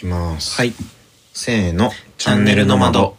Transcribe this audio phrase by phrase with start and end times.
[0.00, 0.56] きます。
[0.56, 0.72] はい。
[1.34, 1.90] せーの。
[2.16, 3.16] チャンネルの窓。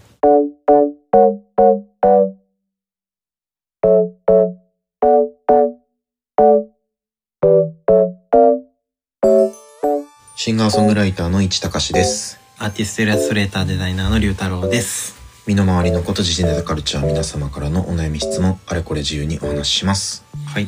[10.36, 12.40] シンガーソングライターの市隆です。
[12.58, 15.16] アーティストイラストレーターデザイナーの龍太郎です。
[15.46, 20.26] 身の回りのこと、時事ネタカルチャー、皆様からのお悩み質問、あれこれ自由にお話しします。
[20.48, 20.68] はい。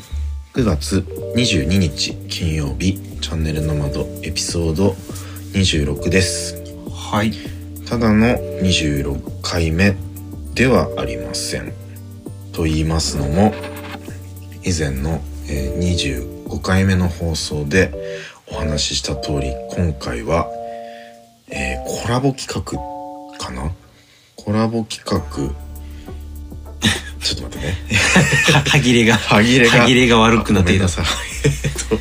[0.54, 0.98] 9月
[1.36, 4.96] 22日金曜日、チャンネルの窓エピソード
[5.54, 6.56] 26です。
[6.92, 7.32] はい。
[7.88, 8.26] ただの
[8.62, 9.96] 26回目
[10.54, 11.74] ではありません。
[12.54, 13.54] と言いますのも、
[14.64, 17.92] 以前の、えー25回目の放送で
[18.48, 20.48] お話しした通り、今回は、
[21.50, 23.72] えーコラボ企画かな？
[24.36, 25.22] コラボ企画、
[27.22, 27.78] ちょっと待ってね。
[28.54, 30.88] は、歯切れが、歯切れが歯切れが悪くなっていた。
[30.90, 31.06] さい。
[31.46, 31.52] えっ
[31.90, 32.00] と、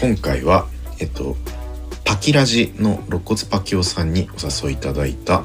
[0.00, 0.66] 今回は、
[0.98, 1.36] えっと、
[2.14, 5.42] パキラジの肋骨パキオさんにお誘いいただいた、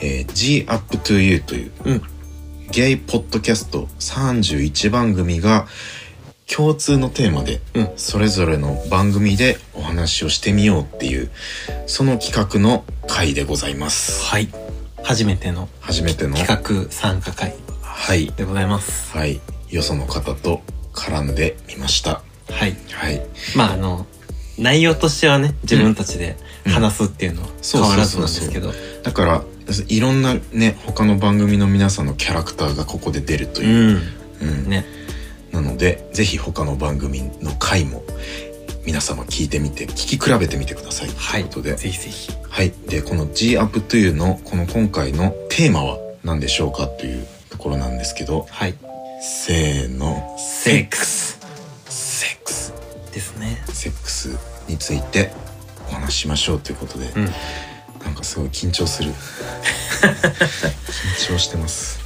[0.00, 2.02] えー G Up to You という、うん
[2.72, 5.66] ゲイポッドキャスト31番組が
[6.52, 11.30] 共通のテーマで、うんそれぞれの番組でお話をしてみようっていう、
[11.86, 14.24] その企画の回でございます。
[14.24, 14.48] はい。
[15.04, 19.14] 初めての初めての、企画参加会はい、でございます。
[19.14, 19.38] はい、
[19.68, 20.62] よその方と
[20.94, 22.22] 絡んでみました。
[22.50, 22.74] はい。
[22.90, 23.20] はい。
[23.54, 24.06] まあ、あの、
[24.58, 28.72] 内容としてはね、自分たちで話すっていうのはそう変わらずなんですけど。
[29.02, 29.42] だから
[29.88, 34.00] いろんなね他の番組の皆さんのキャラクターがここで出るという、
[34.40, 34.48] うん。
[34.48, 34.84] うんね。
[35.52, 38.02] なのでぜひ他の番組の回も
[38.84, 41.44] 皆様聞いてみて聞き比べてみてくださいはい。
[41.44, 42.32] ということでぜひぜひ。
[42.48, 48.74] はいでこの G アップというのこの今回のテーマは何でしょうかというところなんですけどはい。
[49.20, 51.25] せーのセックス
[53.16, 53.62] ですね。
[53.72, 54.36] セックス
[54.68, 55.32] について
[55.88, 57.24] お話ししましょうということで、うん。
[58.04, 59.10] なんかすごい緊張する。
[59.10, 59.14] 緊
[61.34, 61.98] 張してます。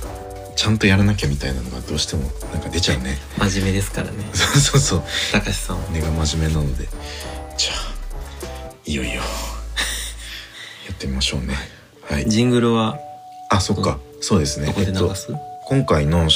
[0.55, 3.19] ちゃんとやらなきゃみたいなのがどうしてもなんか出ちゃうね。
[3.39, 4.25] 真面目ですからね。
[4.33, 5.03] そうそうそう。
[5.33, 5.91] 高橋さんは。
[5.91, 6.87] 根が真面目なので。
[7.57, 7.75] じゃあ
[8.87, 9.23] いよいよや
[10.93, 11.57] ってみましょうね。
[12.09, 12.29] はい。
[12.29, 13.01] ジングルは
[13.49, 13.99] あそっか。
[14.21, 14.67] そうですね。
[14.67, 15.35] どこでえっと流す、
[15.67, 16.29] 今回の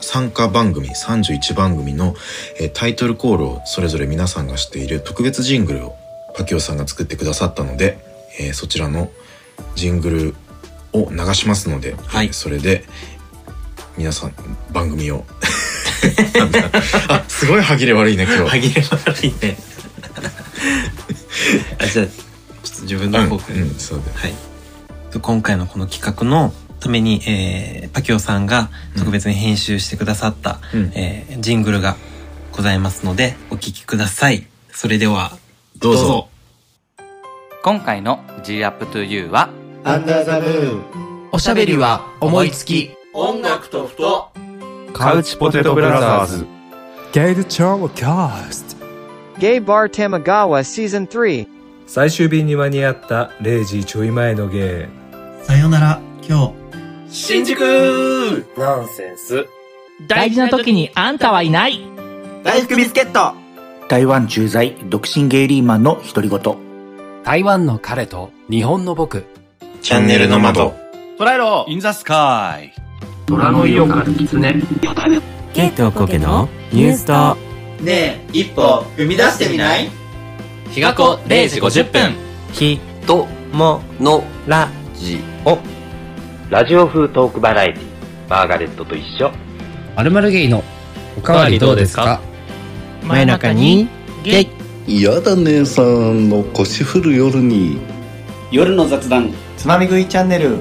[0.00, 2.14] 参加番組31番組の、
[2.60, 5.96] えータイトルコールをそれぞれ皆さんがしている特別ジングルを
[6.36, 7.98] パキオさんが作ってくださったので、
[8.38, 9.10] えーそちらの
[9.74, 10.34] ジングル
[10.92, 12.84] を流しますので、はいえーそれで
[13.96, 14.34] 皆さん
[14.72, 15.24] 番組を
[17.08, 19.56] あすごい歯切れ悪いね今日歯切れ悪いね。
[21.78, 22.12] あ、じゃあ、ちょ
[22.72, 23.54] っと自分の方から。
[23.56, 24.34] うん、うん、そうだはい。
[25.20, 31.96] 今回のこの企画のために、えー、パキオさんが特別に編集してくださった、うんえージングルが
[32.52, 34.46] ございますので、お聞きください。
[34.70, 35.32] それでは、
[35.78, 36.28] どうぞ
[37.62, 39.50] 今回の G Up to You は
[41.32, 42.90] おしゃべりは思いつき。
[43.12, 44.30] 音楽とふと
[44.92, 46.46] カウチポテトブラザーズ
[47.12, 48.76] Gay the Charles Cast.
[49.38, 51.46] Gay Bar Tamagawa Season 3.
[51.86, 54.88] 最終便に間に合った0時ちょい前のゲ
[55.42, 56.65] さよなら、今日。
[57.18, 57.64] 新宿。
[57.64, 59.46] ーナンセンス。
[60.06, 61.80] 大事な時にあんたはいない。
[62.44, 63.34] 大福ビスケット。
[63.88, 66.40] 台湾駐在独身ゲイリーマンの独り言。
[67.24, 69.24] 台湾の彼と日本の僕。
[69.80, 70.74] チャンネルの窓
[71.18, 71.64] 捉えろ。
[71.68, 72.70] In the sky
[73.24, 74.62] 虎の色から狐。
[75.54, 77.38] ケイトコケのニュースと。
[77.82, 79.88] ねえ、一歩踏み出してみない？
[80.70, 82.14] 日が子0時50分。
[82.52, 85.58] ひとものラジオ
[86.48, 87.82] ラジオ風トークバラエティ、
[88.30, 89.32] マーガレットと一緒。
[89.96, 90.62] まるまるゲイの
[91.18, 92.20] おかわりどうですか？
[93.02, 93.88] 真夜中に
[94.22, 94.48] ゲイ
[94.86, 97.80] 嫌だ姉さんの腰振る夜に
[98.52, 99.34] 夜の雑談。
[99.56, 100.58] つまみ食いチャンネル。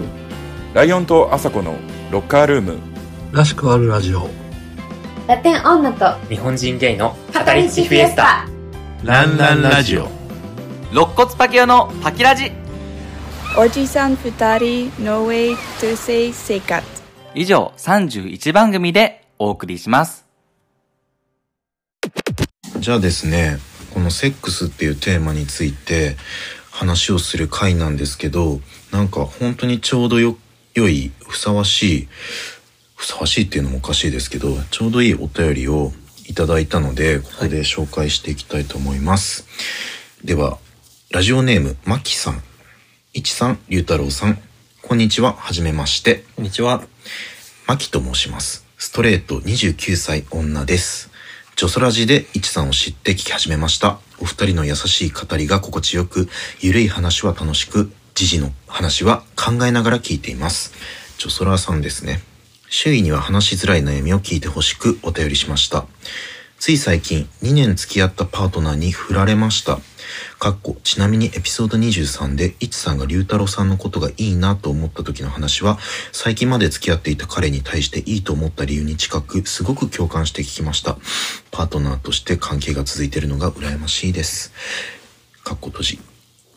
[0.74, 1.76] ライオンとアサコの
[2.10, 2.80] ロッカールーム
[3.32, 4.28] らしくあるラジオ。
[5.28, 8.48] ラテン女と日本人ゲイの語り口フィエスタ
[9.04, 10.08] ランランラジオ
[10.92, 12.52] 肋骨パキオのパキラジ
[13.58, 16.84] おじさん二人 No way to say 生活
[17.34, 20.26] 以上31番組でお送りします。
[22.80, 23.58] じゃあですね
[23.94, 26.18] このセックスっていうテーマについて
[26.70, 28.60] 話をする回なんですけど
[28.92, 30.36] なんか本当にちょうどよ
[30.74, 32.08] 良いふさわしい
[32.98, 35.94] ふさわしいっていうのもおかしいですけどちょうどいいお便りを
[36.28, 39.48] いただいたのでここで紹介していきたいと思います、
[40.26, 40.58] では
[41.12, 42.44] ラジオネームまきさん
[43.16, 44.38] いちさんりゅうたろうさん
[44.82, 46.84] こんにちははじめましてこんにちは。
[47.66, 48.68] マキと申します。
[48.78, 51.10] ストレート29歳女です。
[51.56, 54.00] ジョソラジでイチさんを知って聞き始めました。
[54.20, 56.28] お二人の優しい語りが心地よく、
[56.60, 60.74] ゆるい話は楽しく、時事の話は考えながら聞いています。
[61.18, 62.22] ジョソラさんですね。
[62.68, 65.86] 周囲には話しづらい悩みを聞いてほしくお便りしました。
[66.66, 69.78] つい最近2年付き合ったパートナーに振られました。
[70.40, 75.78] かっこちなみにエピソード23でイチさんが龍太郎さんのことがいいなと思った時の話は
[76.12, 80.98] 最近まで付き合っていた彼に対していいと思った理由に近くすごく共感して聞きました。
[81.52, 84.52] パートナーとして関係が続いているのが羨ましいです。
[85.44, 86.00] かっこ閉じ。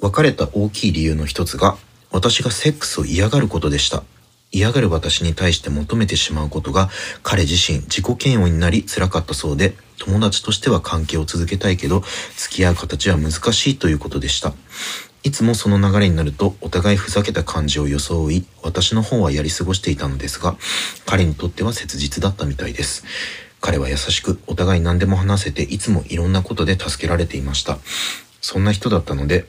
[0.01, 1.77] 別れた大きい理由の一つが
[2.11, 4.03] 私がセックスを嫌がることでした。
[4.51, 6.89] 嫌がる私に対して求めてしまうことが
[7.23, 12.03] 彼自身自己嫌悪になり辛かったそうで友達としては関係を続けたいけど
[12.37, 14.55] 付き合う形は難しいということでした。
[15.25, 20.57] いつもその流れになるとお互いふざけた感じを装い私の方はやり過ごしていたのですが
[21.05, 23.05] 彼にとっては切実だったみたいです。
[23.61, 27.79] 彼は優しくお互い何でも話せていつもいろんなことで助けられていました。
[28.41, 29.47] そんな人だったので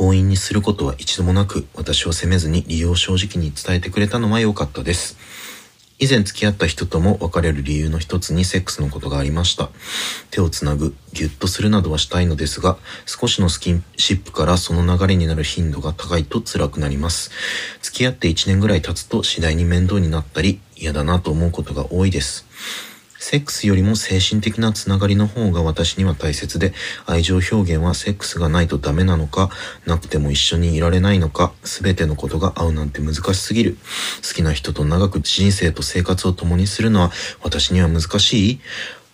[0.00, 5.18] 強引にすることは一度もなく、私を責めずに理由を正直に伝えてくれたのは良かったです。
[5.98, 9.68] 以前付き合った人とも別れる理由の一つにセックスのことがありました。
[10.30, 17.30] 手をつなぐ、ギュッとするなどはしたいのですが、少しのスキンシップからその流れになる頻度が高いと辛くなります。
[17.82, 22.46] 付き合って1年ぐらい経つと次第に面倒になったり、嫌だなと思うことが多いです。
[23.20, 26.72] セックスよりも精神的なつながりの方が私には大切で、
[27.06, 29.50] 愛情表現はセックスがないとダメなのか、
[29.86, 33.76] なくても一緒にいられないのか、すべてのことが合うなんて難しすぎる。
[34.26, 37.12] 好きな人と長く人生と生活を共にするのは
[37.44, 38.60] 私には難しい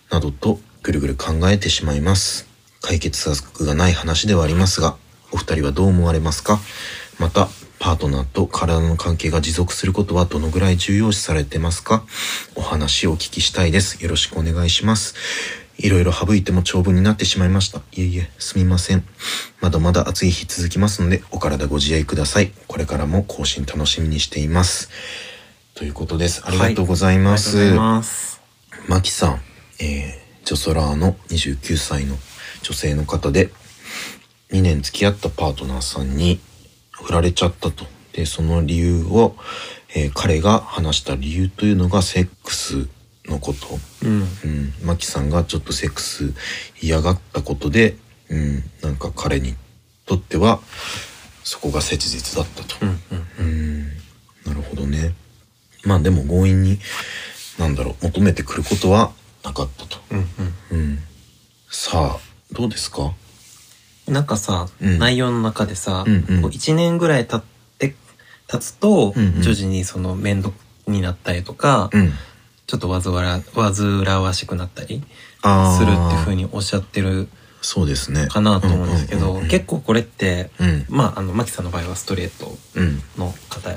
[0.09, 2.47] などとぐるぐる考えてしまいます。
[2.81, 4.95] 解決策がない話ではありますが、
[5.33, 6.59] お二人はどう思われますか？
[7.19, 12.03] また、パートナーと体の関係が持続することはどのぐらい重要視されてますか？
[12.55, 14.03] お話をお聞きしたいです。
[14.03, 15.15] よろしくお願いします。
[15.77, 17.79] いろいろ省いても長文になってしまいました。
[17.91, 19.03] いえいえ、すみません。
[19.61, 22.51] まだまだ暑い日続きますので、お体ご自愛ください。
[22.67, 24.89] これからも更新楽しみにしています。
[25.75, 26.41] ということです。
[26.45, 27.57] ありがとうございます。
[27.57, 28.41] はいます。
[28.87, 29.41] マキさん、
[29.79, 32.15] えー、ジョソラーの29歳の
[32.63, 33.51] 女性の方で、
[34.51, 36.39] 2年付き合ったパートナーさんに
[37.03, 37.85] 振られちゃったと。
[38.13, 39.35] で、その理由を、
[39.95, 42.87] えー彼が話した理由というのがセックス
[43.25, 43.79] のこと。
[44.03, 44.21] うん。
[44.21, 44.73] うん。
[44.83, 46.33] マキさんがちょっとセックス
[46.81, 47.95] 嫌がったことで、
[48.29, 49.55] うん、なんか彼に
[50.05, 50.59] とっては、
[51.43, 52.75] そこが切実だったと。
[52.85, 53.01] うん
[53.39, 53.45] うん。
[53.45, 53.87] うん。
[54.45, 55.13] なるほどね。
[55.83, 56.79] まあでも強引に、
[57.57, 59.13] なんだろう、求めてくることは
[59.43, 59.97] なかったと。
[60.11, 60.27] うん
[60.71, 60.99] うん。
[61.69, 62.19] さあ、
[62.51, 63.03] どうですか？
[63.03, 63.11] うん。
[64.07, 67.43] なんかさ、うん内容の中でさ、うんうんこう1年ぐらい経っ
[67.77, 67.95] て、
[68.47, 70.53] 経つと、うんうん徐々にその面倒
[70.87, 72.11] になったりとか、うん。
[72.65, 75.01] ちょっと煩わ煩わしくなったり。
[75.77, 77.29] するっていうふうにおっしゃってる
[77.61, 78.27] そうですね。
[78.27, 80.85] かなと思うんですけど、うんうんうんうん結構これって、うん。
[80.89, 83.01] まあ、あの、マキさんの場合はストレートうん。
[83.17, 83.69] の方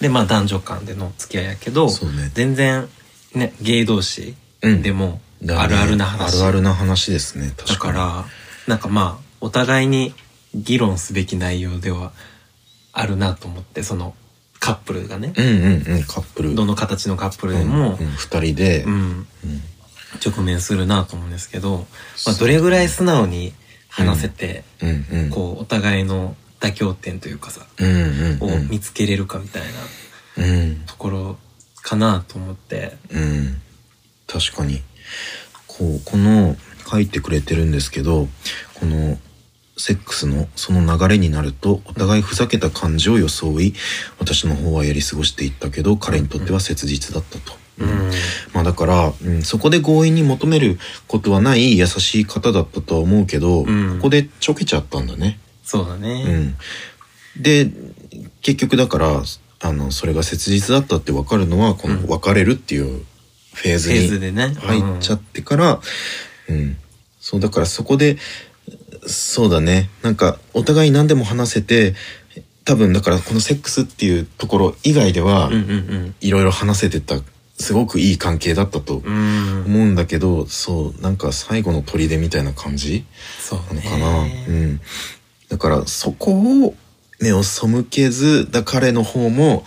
[0.00, 2.88] で、まあ男女間での付き合いやけど、そうね全然、
[3.34, 6.38] ね、ゲイ同士うんでも、だねあるあるな話。
[6.38, 7.52] あるあるな話ですね。
[7.56, 7.94] だ確かに。
[7.94, 8.24] から、
[8.66, 10.14] なんかまあ、お互いに
[10.54, 12.12] 議論すべき内容では
[12.92, 14.14] あるなと思って、その
[14.58, 16.54] カップルがね、うんうんうん、カップル。
[16.54, 19.26] どの形のカップルでもうん、うん二人で、うん、うん
[20.24, 21.86] 直面するなと思うんですけど、
[22.26, 23.52] まあ、どれぐらい素直に
[23.88, 25.30] 話せて、うんうん。
[25.30, 28.68] こう、お互いの妥協点というかさ、うんうんをうん。
[28.68, 29.62] 見つけれるかみたい
[30.38, 30.76] なうん。
[30.86, 31.38] ところ
[31.82, 33.60] かなと思って、うん。
[34.26, 34.82] 確かに。
[35.66, 36.56] こう、この、
[36.90, 38.28] 書いてくれてるんですけど、
[38.74, 39.18] この、
[39.78, 43.74] セックスのその流れになると、お互いふざけた感じを装い、
[44.18, 47.56] 私の方はやり過ごしていったけど、彼にとっては切実だったと。
[47.78, 48.10] うん。
[48.52, 55.38] まあだから、うん、そこで強引に求めることはない優しい方だったとは思うけど、うんここでちょけちゃったんだね。
[55.64, 56.24] うそうだね。
[56.24, 56.56] ん。
[57.36, 57.70] で、
[58.42, 59.22] 結局だから、
[59.60, 63.04] あの、それが切実だったって分かるのは、この別れるっていう
[63.54, 64.54] フェーズにでね。
[64.58, 65.80] 入っちゃってから、
[66.48, 66.76] うん。
[67.20, 68.16] そう、だからそこで、
[69.06, 69.90] そうだね。
[70.02, 71.94] なんか、お互い何でも話せて、
[72.64, 77.16] 多分だからこのセックスっていうところ以外ではうん、うんうんいろいろ話せてた、
[77.58, 79.14] すごくいい関係だったとうん。
[79.14, 79.64] うん。
[79.66, 83.04] 思うんだけど、そう、なんか最後の砦みたいな感じ。
[83.50, 84.20] なのかな。
[84.20, 84.80] うん。
[85.48, 86.32] だからそこ
[86.66, 86.74] を
[87.20, 89.64] 目を背けず、だ彼の方も、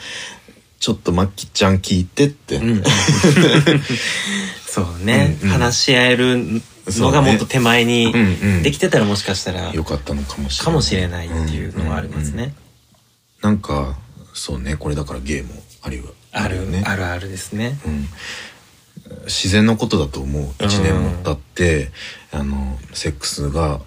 [0.80, 2.58] ちょっとマッキーちゃん聞いてって。
[2.58, 2.84] うん。
[4.66, 6.62] そうね、うんうん話し合える
[7.00, 8.64] のがもっと手前にうんうん。
[8.64, 10.66] できてたらもしかしたら、よかったのかもしれない。
[10.66, 12.54] かもしれないっていうのはありますね。
[13.42, 13.98] なんか、
[14.34, 15.50] そうね、これだからゲーム
[15.82, 16.84] あるよある、よね。
[16.86, 17.80] あるあるですね。
[17.86, 18.08] うん。
[19.26, 20.44] 自然のことだと思う。
[20.60, 21.92] 1年も経って、
[22.32, 23.82] あのセックスが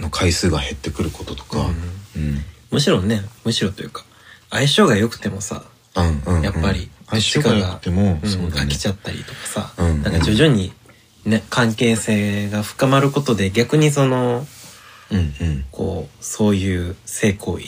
[0.00, 1.66] の回数が減ってくることとか、
[2.16, 4.04] うんむしろねむしろというか
[4.50, 5.62] 相性が良くてもさ
[5.94, 6.42] うんうんうん。
[6.42, 10.02] やっぱり相性が良くても、うん飽きちゃったりとかさ、うんうん。
[10.02, 10.72] なんか徐々に
[11.26, 14.46] ね関係性が深まることで逆にその
[15.10, 15.64] うんうん。
[15.70, 17.64] こうそういう性行為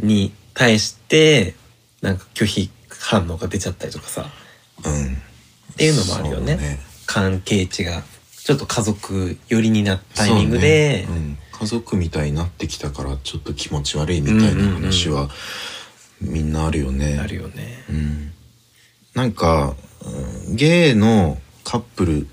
[0.00, 0.08] うん。
[0.08, 1.54] に対して
[2.00, 4.26] なんか拒否反応が出ちゃったりとかさ。
[4.84, 5.14] うん。
[5.72, 6.56] っていうのもあるよね。
[6.56, 6.78] ね。
[7.06, 8.02] 関係値が
[8.44, 11.08] ちょっと家族寄りになったタイミングで、ね。
[11.08, 15.28] うん、家族みたいになってきたからちょっと気持ち悪いみたいな話は
[16.20, 17.18] みんなあるよね。
[17.18, 17.84] あるよね。
[17.88, 18.32] うん、
[19.14, 19.74] なんか、
[20.04, 22.28] うんゲイのカップル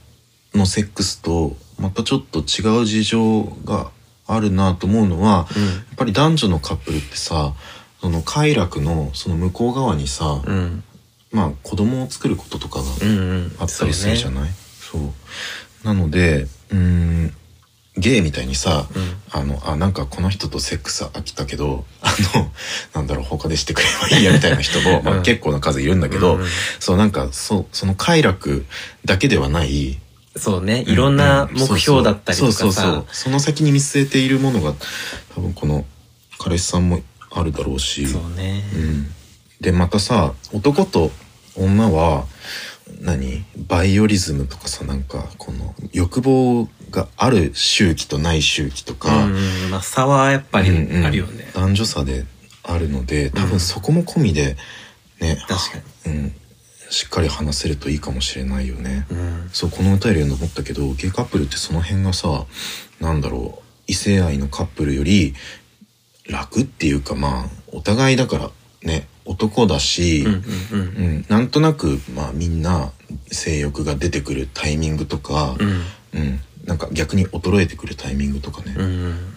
[0.53, 3.91] のセックスとまたちょっと違う事情が
[4.27, 5.63] あるなと思うのは、うん。
[5.63, 7.53] やっぱり男女のカップルってさ
[8.01, 10.83] その快楽のその向こう側にさ、うん。
[11.31, 13.55] まあ子供を作ることとかがうんうん。
[13.59, 15.01] あったりするじゃない、そう
[15.83, 17.33] なのでうーん
[17.97, 18.87] ゲイみたいにさ、
[19.31, 22.51] あのあなんかこの人とセックス飽きたけどあの
[22.93, 26.41] なんだろう他でしてくればいいやみたいな人も、 まあ、結構な数いるんだけど、うん。
[26.41, 26.47] うん
[26.79, 28.65] そうなんかそうその快楽
[29.05, 29.99] だけではない
[30.39, 30.83] そうね。
[30.87, 34.73] いろんな目標だったりとかさ、その先に見据えているものが
[35.35, 35.85] 多分この
[36.39, 38.07] 彼氏さんもあるだろうし。
[38.07, 38.63] そうね。
[38.73, 39.07] うん、
[39.61, 41.11] でまたさ男と
[41.55, 42.25] 女は
[43.01, 43.45] 何？
[43.67, 49.69] バイオリズムとかさなんかこの欲望がある周期とない周期とか、うんうん。
[49.69, 51.05] まあ差はやっぱりうんうん。
[51.05, 52.25] あるよね、男女差で
[52.63, 54.57] あるので多分そこも込みで
[55.19, 56.33] ね、確かうん、
[56.89, 59.05] しっかり話せるといいかもしれないよね。
[59.09, 62.45] に、うん、そうこの歌読んで思ったけどゲイカップルってその辺がさ
[62.99, 65.33] なんだろう異性愛のカップルより
[66.27, 68.51] 楽っていうかまあお互いだから
[68.83, 71.05] ね男だし、うんうんうん。
[71.05, 72.91] うんなんとなくまあみんな
[73.27, 76.19] 性欲が出てくるタイミングとか、うん。
[76.19, 78.89] うんなんか逆に衰えてくるタイミングとかね、うんうん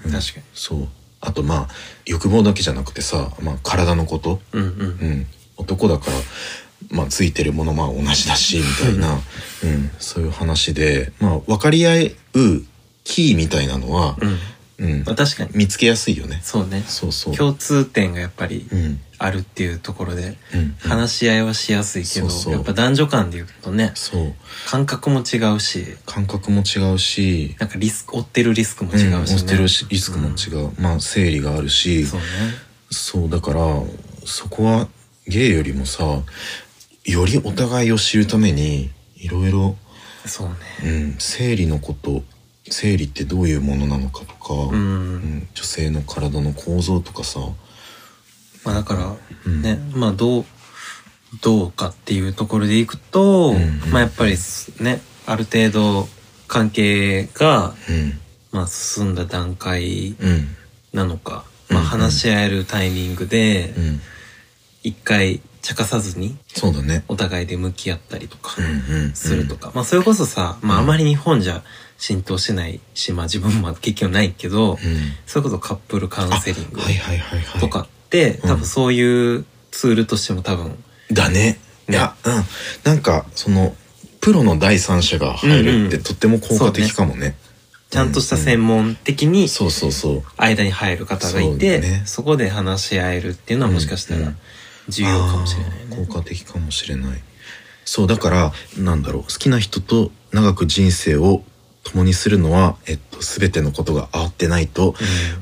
[0.04, 0.12] うん。
[0.12, 0.44] 確かに。
[0.52, 0.88] そう。
[1.20, 1.68] あとまあ
[2.04, 4.68] 欲望だけじゃなくてさ、まあ、体のこと、うんうん。
[4.68, 6.16] うん、男だから、
[6.92, 12.10] まあ、ついてるものまあ同じだしみたいな、うん、そういう話で、まあ、分かり合う
[13.02, 14.38] キーみたいなのは、うん。
[14.78, 15.04] うん。
[15.04, 15.50] まあ確かに。
[15.54, 16.40] 見つけやすいよね。
[16.42, 16.82] そうね。
[16.86, 17.36] そうそう。
[17.36, 19.00] 共通点がやっぱりうん。
[19.18, 20.74] あるっていうところでうん。
[20.80, 22.52] 話し合いはしやすいけど、そうそう。
[22.54, 24.34] やっぱ男女間で言うとねそう。
[24.66, 32.04] 感覚も違うし感覚も違うし、なんかリスク追ってるリスクも違うしね、うん、押してるしリスクも違う、まあ生理があるし。
[32.04, 32.26] そうね。
[32.90, 33.60] そうだから
[34.24, 34.88] そこは
[35.28, 36.02] ゲイよりもさ
[37.04, 39.76] よりお互いを知るためにいろいろ
[40.26, 40.54] そうね。
[40.84, 42.22] うん、生理のこと
[42.70, 44.78] 生理ってどういうものなのかとか、うん、う
[45.16, 47.40] ん女性の体の構造とかさ。
[48.64, 49.16] まあだから
[49.46, 49.62] うん。
[49.62, 50.44] ね、まあどう
[51.40, 53.92] どうかっていうところでいくと、うんうん。
[53.92, 54.36] まあやっぱり
[54.80, 56.08] ねある程度
[56.46, 58.18] 関係が、うん。
[58.52, 60.56] まあ、進んだ段階うん。
[60.92, 64.00] なのか、まあ、話し合えるタイミングでうん。
[64.82, 67.04] 一回茶化さずにそうだね。
[67.08, 68.56] お互いで向き合ったりとか
[69.14, 71.62] するとか、まあそれこそさ、まああまり日本じゃ
[71.98, 74.78] 浸透しないし、まあ自分も結局ないけど、うん。
[75.24, 76.80] それこそカップルカウンセリング
[77.60, 78.48] とかって、うん。
[78.48, 81.60] 多分そういうツールとしても多分、だね。
[81.88, 82.44] いやうん。
[82.82, 83.76] なんかその
[84.20, 87.36] プロの第三者が入るってとっても効果的かもね,、
[87.90, 90.22] ちゃんとした専門的にそうそうそう。
[90.36, 94.32] 間に入る方がいて、そこで話し合えるっていうのはもしかしたら
[94.88, 96.06] 重要かもしれないね。
[96.06, 97.22] 効果的かもしれない。
[97.84, 101.42] そうだからなんだろう好きな人と長く人生を
[101.84, 104.94] 共にするのは、えっと、全てのことが合ってないと、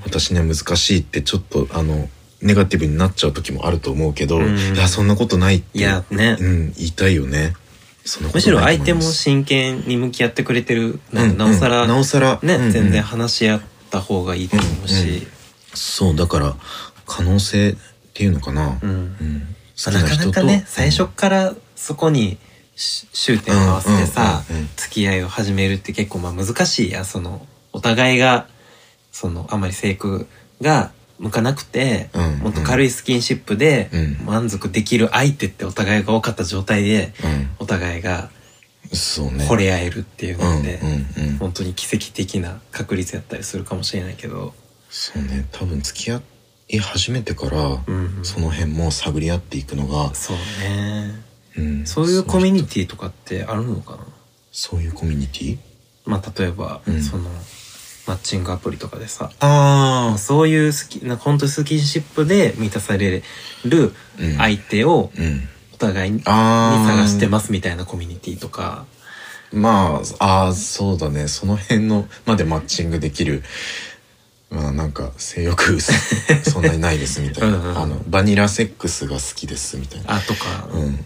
[0.05, 2.09] 私には難しいってちょっとあの
[2.43, 4.57] ネガティブになっちゃう時もあると思うけど、うん。
[4.57, 6.37] いやそんなことないっていやね。
[6.41, 7.55] うん、言いたいよね。
[8.33, 12.71] むしろ相手も真剣に向き合ってくれてるなうんなおさら、うんなおさらね、うんうん。
[12.71, 15.27] 全然話し合った方がいいと思うし、
[15.75, 16.57] そうだから
[17.07, 17.77] 可能性
[18.21, 18.91] っていうのかな、うん。
[18.91, 19.57] うん。
[19.83, 22.37] 好まあなかなかね最初うんからそこに
[22.77, 28.49] し終点を合わせてさ、うんうんうんうん付き合いを始めるって結構まあ難しいやそのお互いが
[29.13, 30.27] そのあまり性欲
[30.61, 34.27] が向かなくて、うんうんもっと軽いスキンシップでうん。
[34.27, 37.15] 満足できる相手ってお互いが多かった状態で
[37.59, 38.29] お互いが
[38.91, 39.47] うん、そうね。
[39.47, 40.89] 惚れ合えるっていうのって、うん
[41.23, 41.39] うんうん。
[41.39, 44.53] 本当に奇跡的な確率やったりするかもしれないけど、
[44.89, 45.47] そうね。
[45.53, 46.19] 多分付き合
[46.77, 47.79] い始めてから、
[48.23, 51.15] その辺も探り合っていくのが、そうね。
[51.57, 54.07] うんそういうコミュニィティとかってあるのかな？
[54.53, 55.59] そういうコミュニティ？
[56.07, 57.03] まあ例えば、うん。
[57.03, 57.29] その
[58.07, 63.23] マッチングアプリとかでさあそういう好きな本当にスキンシップで満たされ
[63.65, 64.37] るうん。
[64.37, 65.49] 相手をうん。
[65.75, 68.87] お互いに探してますみたいなコミュニティとか。
[69.53, 71.27] まあ、ああ、そうだね。
[71.27, 73.43] その辺のまでマッチングできる。
[74.51, 75.93] まあなんか性欲そ
[76.51, 77.57] そんなにないですみたいな。
[77.57, 80.17] うんうんあのバニラセックスが好きですみたいな。
[80.17, 80.69] あとか。
[80.73, 81.05] うん。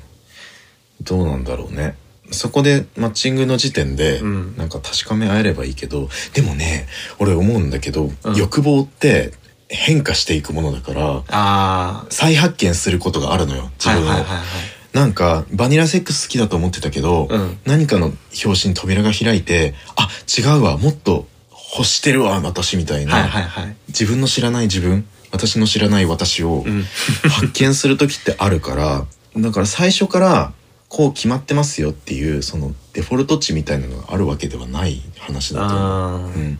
[1.02, 1.96] どうなんだろうね。
[2.30, 4.56] そこでマッチングの時点でうん。
[4.56, 8.34] なんか確かめ合えればいいけど、でもね俺思うんだけど、うん。
[8.34, 9.32] 欲望って
[9.68, 13.70] 変化していくものだからあ再発見することがあるのよ。
[13.78, 14.46] 自分を、あはいはいはいはい。
[14.94, 17.58] なんかバニラセックス好きだと思ってたけど、うん。
[17.66, 20.08] 何かの表紙に扉が開いてあ
[20.38, 21.26] 違うわもっと
[21.76, 23.76] 欲してるわ私みたいな、はいはいはい。
[23.88, 26.84] 自分の知らない自分私の知らない私をうん。
[27.28, 30.52] 発見する時ってあるからだから最初から
[30.88, 36.30] こう決まってますよっていうそのデフォルト値みたいなのがあるわけではない話だと思う。
[36.38, 36.58] ん。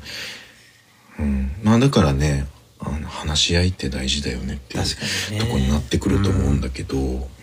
[1.20, 2.48] うん、まあだからね
[2.80, 6.96] あの話し合いって大事だよねっていうとこになってくると思うんだけど、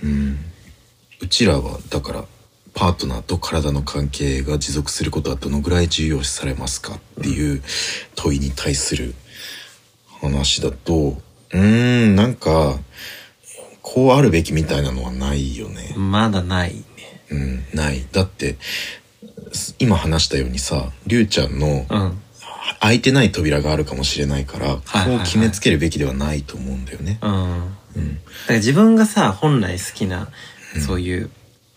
[0.04, 0.40] うん。
[1.22, 2.26] うちらはだから
[2.74, 7.62] パートナーと体の関係が持続することはどのぐらい重要視されますかっていう
[8.16, 9.14] 問いに対する
[10.22, 11.60] 話だとうー
[12.08, 12.80] んなんか
[13.82, 15.94] こうあるべきみたいなのはないよね。
[15.98, 16.84] まだないね
[17.30, 18.06] うん、ない。
[18.12, 18.58] だって
[19.52, 22.22] す今話したようにさりゅうちゃんのうん
[22.80, 27.20] 開いてない扉があるかもしれないから、はいはいはいこう決めつけるべきではないと思うんだよね。
[27.22, 30.30] うんうんだから自分がさ本来好きな
[30.86, 31.30] そういう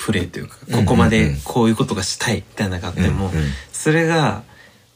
[0.05, 3.31] プレーというか、うんここまでこういうことがしたいみたいなのがあっても、
[3.73, 4.43] それが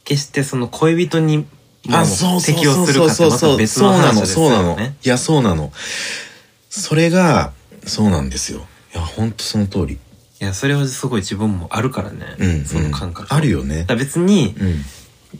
[0.03, 1.45] 決してその恋人にも
[1.97, 4.69] あ、そうそう適用そうするかってまた別の話ですそうなの。
[4.69, 4.95] よね。
[5.03, 5.71] いや、そうなの。
[6.69, 7.53] それが、
[7.87, 8.67] そうなんですよ。
[8.93, 9.97] いや、ほんとその通り。
[10.41, 12.65] いやそれはすごい自分もあるからね、うん。
[12.65, 14.55] その感覚、うんあるよね別に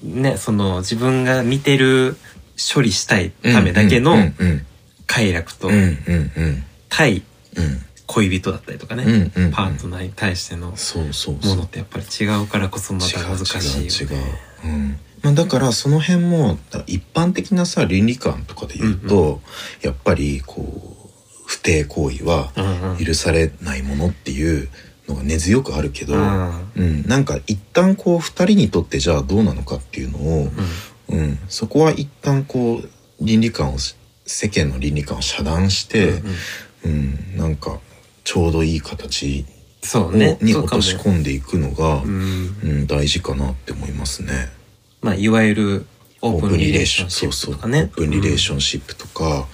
[0.03, 0.21] うん。
[0.21, 2.17] ねその自分が見てる
[2.73, 4.17] 処理したいためだけの
[5.07, 7.23] 快楽とうんうんうん対
[7.55, 9.51] うん恋人だったりとかね、うんうんうん。
[9.51, 11.55] パートナーに対してのそうそうそう。
[11.55, 13.81] ものってやっぱり違うからこそまた難しいよね。
[13.83, 14.25] 違う違う。
[14.65, 14.99] 違う、うん。
[15.21, 19.41] まあ、だからその辺もだ一般的なさ倫理観とかで言うと、
[19.83, 21.09] やっぱりこう
[21.45, 23.05] 不貞行為はうんうん。
[23.05, 24.69] 許されないものっていう
[25.07, 26.63] のが根強くあるけど、うん。
[26.75, 30.50] うん、なんか一旦こう二人にとってじゃあどうなのかっていうのを、
[31.09, 31.37] うん。
[31.48, 32.89] そこは一旦こう
[33.22, 33.77] 倫理観を
[34.25, 36.24] 世間の倫理観を遮断して、
[36.83, 37.37] うん。
[37.37, 37.79] なんか
[38.29, 39.44] ちょうどいい形
[39.81, 40.37] をそうね。
[40.39, 42.57] に落とし込んでいくのが、うん。
[42.63, 44.50] うん、大事かなって思いますね。
[45.01, 45.85] まあいわゆる
[46.22, 47.81] オープンリレーションシッそうそうプとかね。
[47.81, 49.48] オープンリレーションシップとか、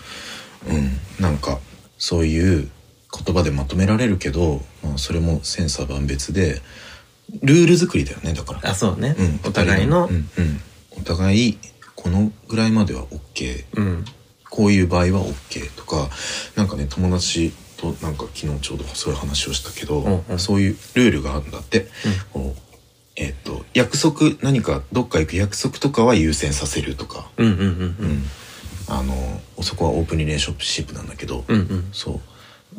[0.67, 1.59] うん、なんか
[1.97, 2.69] そういう
[3.25, 6.61] 言葉でまとめられるけど、まあ、それも千差万別で
[7.43, 8.71] ルール作りだよねだから。
[8.71, 10.61] あそうね、うん、お互いの、うんうん、
[10.97, 11.57] お互い
[11.95, 14.05] このぐらいまでは OK うん。
[14.49, 16.09] こういう場合は OK とか
[16.57, 20.39] なんかね友達となんか昨日ちょうどそういう話をしたけど、うんうん。
[20.39, 21.87] そういうルールがあるんだって、
[22.33, 22.61] こう
[23.15, 27.69] えっ、と約束何かどっか行く約束とかは優先させるとか、うんうんうんうん。
[27.69, 27.73] う
[28.13, 28.23] ん。
[28.87, 31.89] あのそこはオープンリレーションシップなんだけど、うんうん。
[31.91, 32.21] そ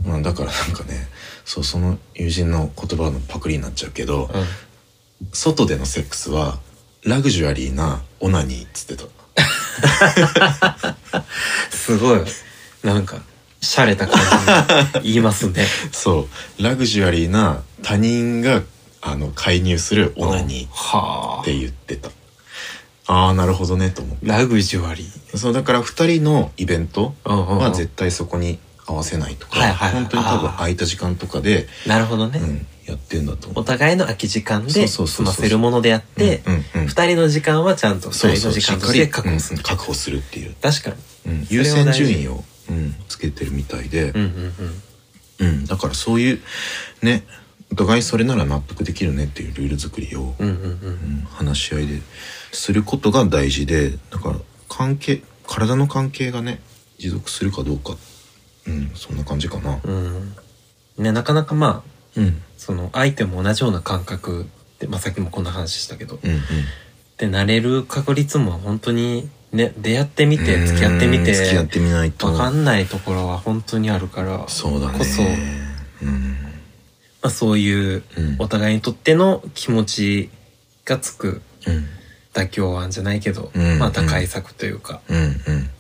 [0.05, 1.09] う、まあ、だからなんかね
[1.45, 4.31] そうその友人の言葉のパクリになっちゃうけど、
[5.33, 6.59] 外でのセックスは
[7.05, 9.05] ラグジュアリーなオナニーっつってた。
[11.71, 12.21] すごい。
[12.83, 13.21] なんか
[13.67, 14.21] 洒落た感
[14.95, 15.67] じに言いますね。
[15.93, 16.63] そう。
[16.63, 18.63] ラグジュアリーな他人が
[19.03, 21.43] あの介入するオナニーはあ。
[21.43, 22.11] って言ってた。
[23.09, 24.27] ああなるほどねと思って。
[24.27, 25.37] ラグジュアリー。
[25.37, 27.59] そうだから2人のイベントうんうんうん。
[27.59, 30.03] は絶対そこに合わせないとか、はいはいはい。
[30.03, 33.63] 本当に多分空いた時間とかで、なるほどね、うん、やってんだと思う。
[33.63, 36.87] お互いの空き時間で済ませるものであってうんうんうん。
[36.87, 39.57] 二人の時間はちゃんと二人の時間として確保する。
[39.57, 40.91] うん確保するっていう、確か
[41.27, 41.47] に。
[41.51, 44.55] 優先順位を、うん、つけてるみたいで、うんうん
[45.41, 45.49] うん。
[45.49, 46.41] うん、だからそういう
[47.03, 47.25] ね
[47.71, 50.71] お互いそれなら納得できるねっていうルール作りを、うんうんうん。
[50.71, 52.01] うん話し合いで
[52.53, 54.37] することが大事でだから
[54.69, 56.61] 関係体の関係がね
[56.99, 57.97] 持続するかどうか。
[58.67, 59.79] うんそんな感じかな。
[59.85, 60.35] うん。
[60.99, 61.85] ねなかなかま
[62.17, 62.43] あうん。
[62.57, 64.47] その相手も同じような感覚
[64.79, 66.41] で、まあ、さっきもこんな話したけど、うんうん。
[67.19, 72.29] でなれる確率も本当にね出会ってみて付き合ってみてうん付き合ってみないと。
[72.29, 74.99] 分かんないところは本当にあるからそうだね。
[74.99, 75.27] こそ、う
[76.05, 76.37] ん。
[77.23, 78.37] まあ、そういううん。
[78.39, 80.31] お互いにとっての気持ち
[80.85, 81.87] がつくうん。
[82.35, 85.71] 妥協案じゃないけど、うんまあ打開策というかうんうん。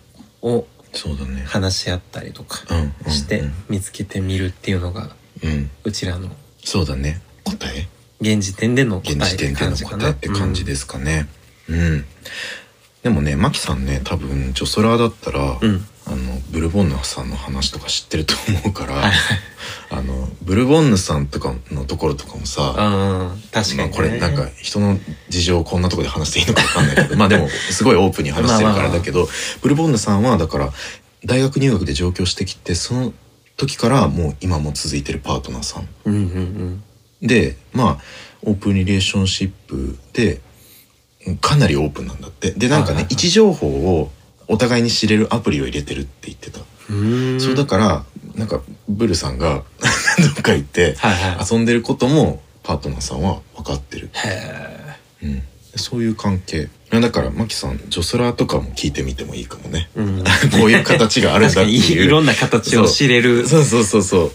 [0.42, 1.42] をそうだね。
[1.46, 5.10] 話し合ったりとかうんうんしてうん見つけてみるっていうのが
[5.42, 5.70] うん。
[5.84, 6.30] うちらの
[6.64, 7.20] そうだね。
[7.44, 7.88] 答え。
[8.20, 10.04] 現時点での答えって現時点での感じかな。
[10.04, 11.28] 答えって感じですすかね。
[11.68, 12.04] うん、
[13.06, 15.86] でもねマキさんね多分ジョソラーだったら、うん。
[16.08, 16.16] あの
[16.50, 19.02] ブルボンヌさんの話とか知ってると思うから、
[19.90, 23.84] あのブルボンヌさんとかのところとかもさ、うん確かに、ね。
[23.84, 29.28] まあこれなんか人の事情をこんなところで話していいのか分かんないけど まあでもすごいオープンに話してるからだけど
[29.62, 30.72] ブルボンヌさんはだから
[31.24, 33.12] 大学入学で上京してきてその
[33.56, 35.88] 時からもう今も続いてるパートナーさん。
[36.04, 36.84] うんうんうん。
[37.22, 38.04] でまあ
[38.42, 40.40] オープンリレーションシップで
[41.40, 42.52] かなりオープンなんだって。
[42.52, 43.04] でなんかはいはいはい。
[43.04, 44.10] ね位置情報を
[44.48, 46.60] お互いに知れるアプリを入れてるって言ってた。
[46.90, 47.40] うん。
[47.40, 48.04] そうだから
[48.36, 49.62] なんかブルさんが
[50.18, 50.96] どっか行って
[51.50, 55.42] 遊んでることもパートナーさんは分かってる、へうん、
[55.76, 56.68] そういう関係。
[56.90, 62.04] だからマキさんジョスラーとかも聞いてみてもいいかもね、え、うん、こういう形があるんだっていう。
[62.06, 64.32] いろんな形を知れるそうそうそうそ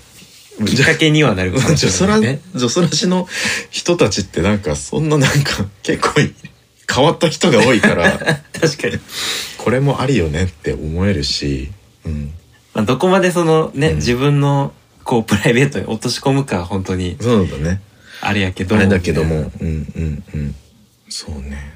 [0.60, 0.66] う。
[0.66, 2.42] きっかけにはなるかもジョソラ、しれないね。
[2.56, 3.28] ジョソラシの
[3.70, 6.22] 人たちってなんかそんななんか結構
[6.94, 8.18] 変わった人が多いから
[8.60, 9.00] 確かに、
[9.58, 11.72] これもありよねって思えるし、
[12.06, 12.34] うん、
[12.74, 14.74] まあ、どこまでそのね、うん自分の
[15.04, 17.82] こうプライベートに落とし込むかは本当にそうだね。
[18.22, 20.56] あれやけどあれだけども、うんうんうん。
[21.10, 21.74] そうね。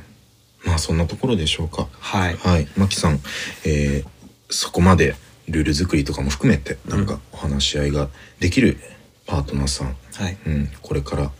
[0.63, 1.87] まあそんなところでしょうか。
[1.99, 2.67] はいはい。
[2.77, 3.19] マキさん、
[3.63, 4.15] えー
[4.49, 5.15] そこまで
[5.47, 8.77] ルール作りとかも含めて、なんかお話し合いができる
[9.25, 11.31] パートナーさん、はいうん、これから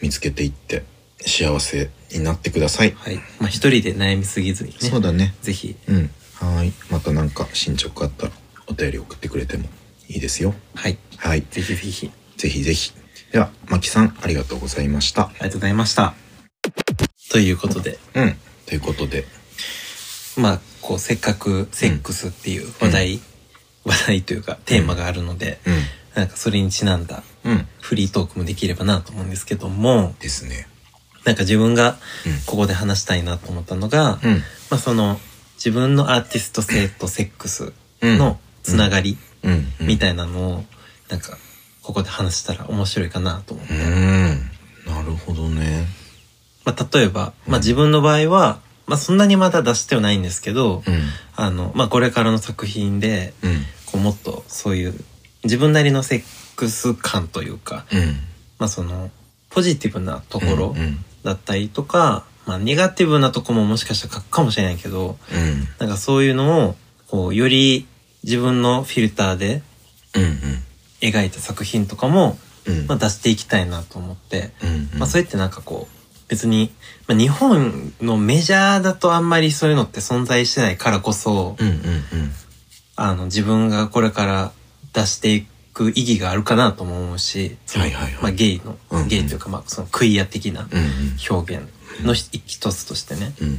[0.00, 0.84] 見つけていって、
[1.26, 2.92] 幸せになってください。
[2.96, 5.34] はいまあ一人で悩みすぎずにねそうだね。
[5.42, 6.10] ぜひうん。
[6.34, 6.72] はい。
[6.90, 8.32] またなんか進捗あったら
[8.66, 9.64] お便り送ってくれても
[10.08, 10.54] いいですよ。
[10.74, 11.44] はいはい。
[11.50, 12.92] ぜひぜひぜひぜひ。
[13.32, 15.22] では、マキさん、ありがとうございました。
[15.22, 16.14] ありがとうございました
[17.32, 18.36] ということでうん。
[18.66, 19.24] ということで、
[20.36, 23.20] まあこうせっかくセックスっていう話題、
[23.84, 27.22] 話題というかテーマがあるので、うなんかそれにちなんだん。
[27.44, 27.68] うん。
[27.80, 30.68] フリートークもできればなと思うんですけどもですね。
[31.24, 34.42] なんか自分がうんここで話したいなと思ったのが、うん。
[34.70, 35.18] まあその
[35.56, 39.66] 自分のアーティスト性とセックスのつながりうん。
[39.80, 40.64] みたいなのを
[41.08, 41.36] なんか
[41.82, 44.50] ここで話したら面白いかなと思って、うん。
[44.86, 45.86] なるほどね。
[46.64, 51.02] まあ例えば、まあ自分の場合は、まあそんなにまだ出してはないんですけど、うん。
[51.36, 53.62] あの、まあこれからの作品で、うん。
[53.86, 54.94] こうもっとそういう
[55.44, 56.24] 自分なりのセッ
[56.56, 58.00] クス感というか、うん。
[58.58, 59.10] まあその
[59.50, 61.04] ポジティブなところうん。
[61.24, 65.68] だったりとか、まあネガティブなとこももしかしたら書くかもしれないけど、うん。
[65.78, 66.76] なんかそういうのを、
[67.08, 67.86] こうより
[68.22, 69.62] 自分のフィルターで
[70.14, 70.62] うん。
[71.00, 72.86] 描いた作品とかも、うん。
[72.86, 74.98] まあ、出していきたいなと思って、うん。
[74.98, 75.94] まあそれってなんかこう、
[76.28, 76.72] 別に、
[77.06, 81.68] まあ、日本のメジャーだとあんまりそういうのって存在してないからこそ、うん。
[81.68, 81.74] うん。
[82.96, 84.52] あの自分がこれから
[84.92, 85.46] 出していく
[85.82, 90.78] 意義があるかなとも思うし、はいはいはいまあゲイの、うんうんゲイというかまあそのクイア的なうん。
[90.78, 90.86] うん。
[91.28, 91.68] 表現
[92.04, 93.54] の一一つとしてね、うん。
[93.54, 93.58] っ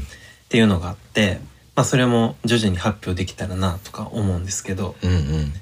[0.49, 1.39] ていうのがあって、
[1.75, 5.11] まあそれも徐々に発表できたらなとか思うんですけど、うん。
[5.11, 5.53] うん。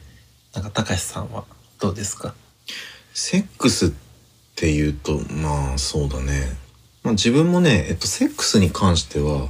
[0.53, 1.45] なんか高橋さんは
[1.79, 2.35] どうですか？
[3.13, 3.91] セックスっ
[4.55, 6.55] ていうと、まあそうだね。
[7.03, 9.49] まあ自分もね、えっと、セックスに関しては、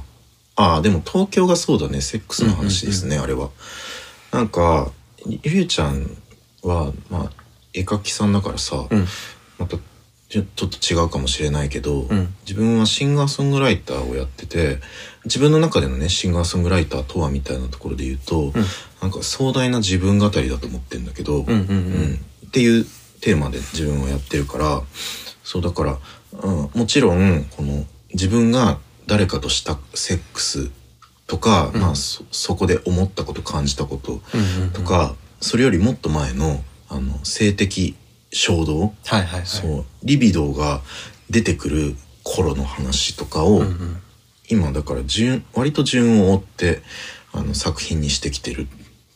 [0.56, 3.50] ああ、でも東京がそうだね、セックスの話ですね、あれは。
[4.32, 4.90] なんか、
[5.26, 6.10] ゆゆうちゃん
[6.64, 7.30] は、まあ、
[7.72, 9.06] 絵描きさんだからさ、うん。
[9.58, 9.76] また
[10.28, 12.34] ちょっと違うかもしれないけど、うん。
[12.42, 14.80] 自分はシンガーソングライターをやってて
[15.24, 18.52] 自分の中でのねシンガーソングライターとはみたいなところで言うと、
[19.00, 22.20] なんか壮大な自分語りだと思ってんだけど、うんうんうん。
[22.46, 22.84] っていう
[23.20, 24.82] テーマで自分はやってるから
[25.42, 25.98] そうだから、
[26.42, 30.70] うん、もちろんこの自分が誰かとしたセックス
[31.26, 34.70] とか、まあそそこで思ったこと感じたことうんうんうん。
[34.72, 37.94] とか、それよりもっと前のあの性的
[38.32, 39.46] 衝動、はいはいはい。
[39.46, 40.80] そうリビドーが
[41.28, 43.96] 出てくる頃の話とかを、うんうん。
[44.48, 46.82] 今だから順割と順を追って
[47.32, 48.66] あの作品にしてきてるっ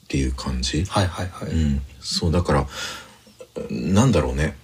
[0.08, 1.50] ていう感じ、はいはいはい。
[1.50, 2.66] うん、そうだから
[3.70, 4.54] なんだろうね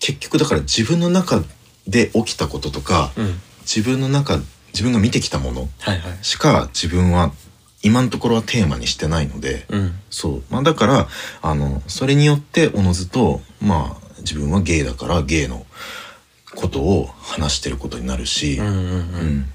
[0.00, 1.42] 結局だから自分の中
[1.86, 3.34] で起きたこととか、うん。
[3.60, 4.38] 自分の中
[4.72, 5.68] 自分が見てきたもの。
[6.22, 7.32] しか自分は
[7.82, 9.94] 今のところはテーマにしてないので、うん。
[10.10, 10.42] そう。
[10.50, 11.08] まあだから、
[11.42, 15.66] あの、それによっておのずと、まあ自分はゲイだからゲイの
[16.54, 18.78] ことを話してることになるし、うんうんう。
[18.78, 18.92] うん
[19.38, 19.46] ん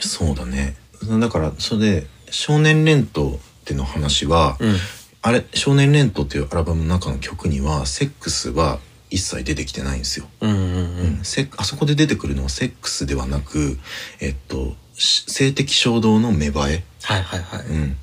[0.00, 0.76] そうだね。
[1.20, 4.76] だから、それで、少年レントっての話は、うん。
[5.22, 8.78] あれ、少年レントっていうアルバムの中の曲には、セックスは
[9.10, 10.26] 一切出てきてないんですよ。
[10.40, 10.70] うんうんうう
[11.16, 11.24] んん。
[11.24, 13.78] せあそこで出てくるのはセックスではなく、
[14.20, 16.84] えっと、し性的衝動の芽生え？
[17.02, 17.66] はいはいはい。
[17.66, 17.96] うん、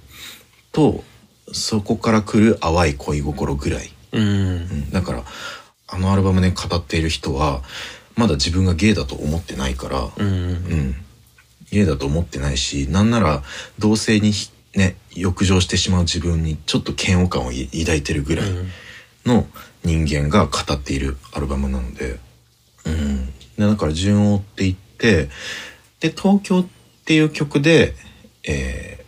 [0.72, 1.04] と
[1.52, 4.24] そこから来る淡い恋心ぐらい、うん。
[4.24, 5.24] うん、だから
[5.88, 7.62] あのアルバムで語っている人は
[8.16, 10.32] まだ自分がゲイだと思ってないから、うんうん。
[10.32, 10.36] う
[10.76, 10.96] ん、
[11.72, 13.44] ゲイだと思ってないしなんなら
[13.80, 18.50] 同性にひね、欲情してしまう自分にちょっと嫌悪感をい抱いてるぐらい
[19.24, 19.46] の
[19.84, 22.20] 人間が語っているアルバムなので、
[22.86, 23.28] うん。
[23.28, 23.34] で
[23.68, 25.30] だから順を追っていって、
[26.00, 26.83] で、東京って
[27.14, 27.96] いう曲で、
[28.44, 29.04] えー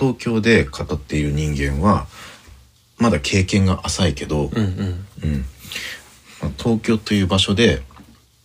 [0.00, 2.06] 東京で語っている人間は、
[2.96, 5.06] まだ経験が浅いけど、うんうん。
[5.22, 5.44] うん
[6.40, 7.82] まあ東京という場所で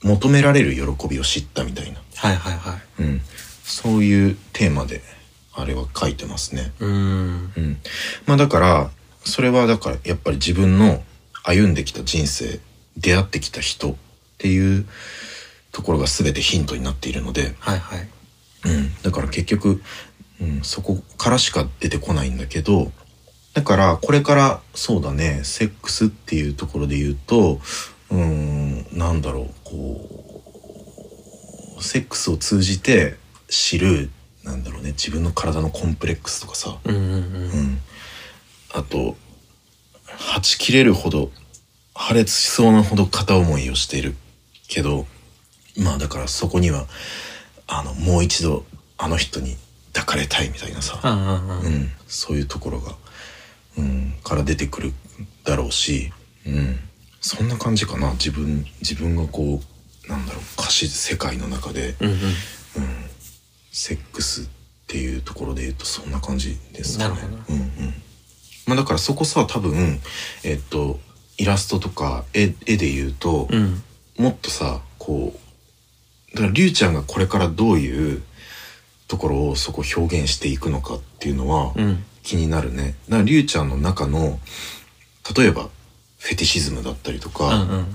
[0.04, 3.04] 求められる喜びを知ったみたいな、はいはいはい。
[3.04, 3.22] うん、
[3.64, 5.02] そういうテーマで
[5.54, 6.74] あれは書いてますね。
[6.82, 7.54] うーん。
[7.56, 7.78] うん、
[8.26, 8.92] まあだから
[9.24, 11.02] それはだからやっぱり自分の
[11.44, 12.60] 歩んできた人生
[12.98, 13.96] 出会ってきた人っ
[14.40, 14.86] ていう
[15.72, 18.10] ところが全てヒントになっているので、はいはい。
[18.66, 19.82] うん、だから結局、
[20.42, 22.92] うん、そこからしか出てこないんだけど
[23.54, 27.60] だからこれからそうだねセックスっていうところで言うと
[28.10, 30.44] うーんなんだろうこ
[31.80, 33.16] うセックスを通じて
[33.48, 34.10] 知る
[34.44, 37.12] なんだろうね自分の体のコンプレックスとかさ、うんうんうん。
[37.12, 37.82] うん、
[38.74, 39.16] あと
[40.06, 41.32] はち切れるほど
[41.94, 44.16] 破裂しそうなほど片思いをしている
[44.68, 45.06] けど
[45.78, 46.86] まあだからそこには
[47.68, 48.66] あのもう一度
[48.98, 49.56] あの人に
[49.94, 52.96] 抱かれたいみたいなさ、うん、そういうところが、
[53.78, 54.94] うん、から出てくる
[55.44, 56.12] だろうし、
[56.46, 56.80] うん、
[57.22, 62.18] そんな感じかな自分自分がこうなんだろう歌詞世界の中で、うんうん。
[63.72, 64.46] セックスっ
[64.88, 67.16] ていうところで言うとそんな感じですかね。
[67.50, 67.94] うんうん。
[68.68, 70.00] まあだからそこさ多分
[70.44, 71.00] えっと
[71.38, 73.84] イラストとか絵絵で言うと、うん。
[74.18, 75.40] もっとさこう
[76.36, 78.22] だからりゅうちゃんがこれからどういう
[79.08, 82.04] ところをそこ表現していくのかっていうのはうん。
[82.22, 82.96] 気になるね。
[83.10, 84.40] だからりゅうちゃんの中の
[85.36, 85.70] 例えば
[86.20, 87.70] フェティシズムだったりとうんか、うん。
[87.70, 87.86] うん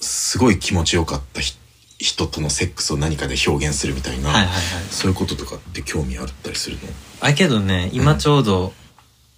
[0.00, 1.58] すごい気持ちよかったひ
[1.98, 4.60] 人とのセックスを何かで表現するみたいな、はいはいはい。
[4.88, 6.82] そういうこととかって興味あったりするの？
[7.20, 8.72] あけどね、今ちょうど、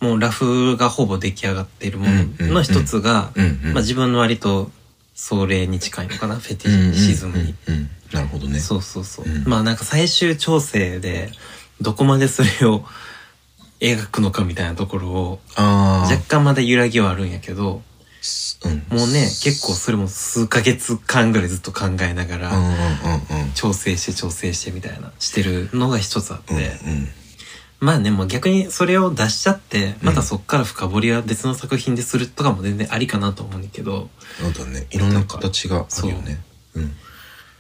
[0.01, 2.07] もうラフがほぼ出来上がっているも
[2.38, 4.71] のの一つが、うんうんまあ自分の割と
[5.14, 7.55] 壮麗に近いのかな、フェティシズムに。
[7.66, 8.59] うんうんうんなるほどね。
[8.59, 9.25] そうそうそう。
[9.25, 9.44] うん。
[9.48, 11.31] まあなんか最終調整で、
[11.81, 12.85] どこまでそれを
[13.81, 17.83] 描くのかみたいなところを、あ若干まだ揺らぎはあるんやけど、
[18.64, 22.75] あ、うん、もうね、結構それも数ヶ月間ぐらいずっと考えながら、うんうんう
[23.46, 23.53] ん。
[23.55, 27.09] 調整して調整してみたいな、してるのが一つあって、うんうん
[27.83, 34.09] まあね、もう逆にそれを出しちゃって、またそっから深掘りは別の作品でするとかも全然ありかなと思うんだけど、
[34.40, 34.87] そうだね。
[34.92, 36.40] いろんな形があるよね。
[36.77, 36.92] うん。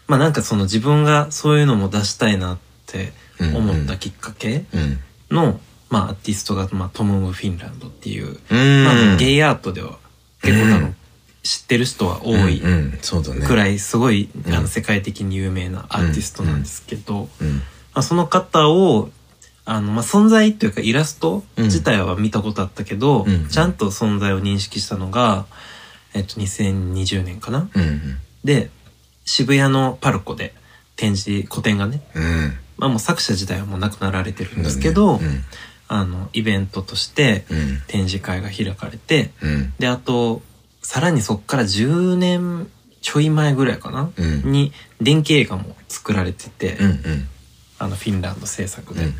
[0.06, 5.00] まあなんかその自分がそういうのも出したいなって思ったきっかけうん。
[5.32, 5.58] の、
[5.90, 8.84] まあアーティストが、まあトム・ム・フィンランドっていう、うん。
[8.84, 9.98] まあゲイアートでは
[10.40, 10.96] 結構多うん分
[11.42, 12.60] 知ってる人は多い。
[12.60, 17.56] くらいすごい、うんあの世界的に有名なアーティストなんですけど、うん。
[17.56, 17.62] ま
[17.94, 19.10] あ、その方を
[19.64, 25.46] あの、まあ、存在というかイラスト自体は見たことあったけど、うんちゃんと存在を認識したのが、
[26.14, 27.68] えっと、2020年かな？
[27.74, 28.18] うんうん。
[28.44, 28.70] で、
[29.24, 30.54] 渋谷のパルコで
[30.96, 32.52] 展示、個展がね、うん。
[32.76, 35.44] まあもう作者自体はもう亡くなられてるんですけど、だね
[35.88, 37.58] あの、イベントとしてうん。
[37.58, 37.82] うん。
[37.86, 39.74] 展示会が開かれて、うん。
[39.78, 40.42] で、あと、
[40.82, 42.68] さらにそっから10年
[43.02, 47.28] ちょい前ぐらいかな、うんに電気映画も作られてて、うんうん。
[47.82, 49.00] あのフィンランド制作で。
[49.02, 49.14] うんうん。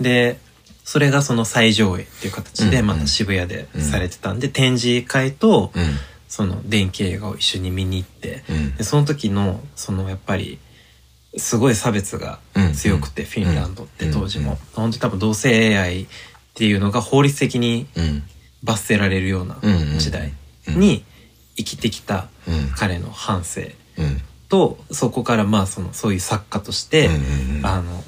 [0.00, 0.38] で、
[0.84, 5.84] それがその再上映っていう形でうんまた渋谷でされてたんで、展示会とうん。
[6.28, 10.58] その電気映画を一緒に見に行って、うんでその時のそのやっぱり
[11.36, 12.40] すごい差別が
[12.74, 16.06] 強くて、フィンランドって当時も、本当に多分同性愛っ
[16.54, 18.22] ていうのが法律的にうん。
[18.62, 19.56] 罰せられるような
[19.98, 20.32] 時代
[20.66, 21.04] に
[21.56, 22.72] 生きてきたうん。
[22.74, 23.62] 彼の反省
[23.98, 24.20] うん。
[24.48, 27.14] とそこからまあそのそういう作家として、うん
[27.58, 28.02] うんあの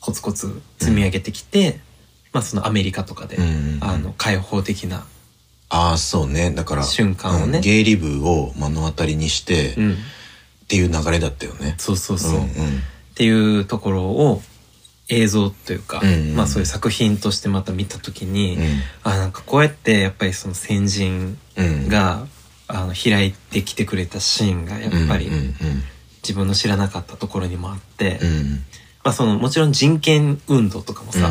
[0.00, 1.78] コツコツ積み上げてきて、
[2.32, 5.06] まあそのアメリカとかで、うんうんうんあの開放的な、
[5.72, 6.50] ああ、そうね。
[6.50, 9.96] だから、瞬間をねうんゲイリブを目の当たりにして、うん、っ
[10.68, 11.76] ていう流れだったよね。
[11.78, 12.48] そうそうそう、んっ。
[13.14, 14.42] ていうところを
[15.08, 18.64] 映像というか、うんうんまあそういう作品としてまた見た時に、うん。
[19.02, 21.88] あなんかこうやってやっぱりその先人うん。
[22.72, 25.30] が、あの開いてきてくれたシーンがやっぱり
[26.22, 28.20] 自分の知らなかったところにもあって。
[29.04, 31.30] まあそのもちろん人権運動とかもさ、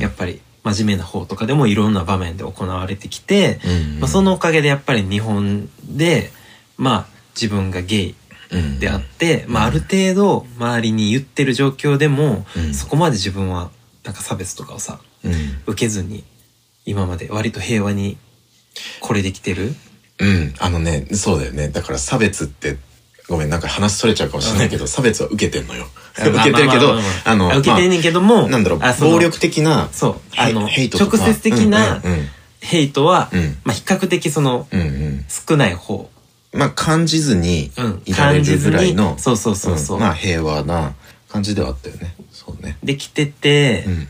[0.00, 3.60] やっぱり真面目な方とかでもいろんな場面で行われてきて、
[4.00, 6.32] まあ、そのおかげでやっぱり日本で
[6.76, 7.06] まあ
[7.40, 8.14] 自分がゲイ
[8.50, 12.74] うんであって、まあある程度周りに言ってる状況でも、うん。
[12.74, 13.70] そこまで自分は
[14.04, 15.32] なんか差別とかをさうん。
[15.66, 16.24] 受けずに
[16.84, 18.16] 今まで割と平和に
[19.00, 19.74] これできてる
[20.18, 20.54] うん。
[20.58, 21.68] あのね、そうだよね。
[21.68, 22.76] だから差別って、
[23.28, 25.86] ごめん、なんか話それちゃうかもしれないけど、差別は受けてんのよ。
[26.18, 30.20] 受まあけてるけどまあの、受けてんねんけども、なんだろう、暴力的な、そう。
[30.36, 32.02] あの、ヘイト直接的な
[32.60, 36.10] ヘイトは、うんまあ比較的その、うんうん少ない方。
[36.52, 40.94] まあ、感じずにうんいられるぐらいの、そうそうそうそうんまあ、平和な
[41.28, 42.14] 感じではあったよね。
[42.30, 42.78] そうね。
[42.84, 44.02] できてて、うん。
[44.02, 44.06] っ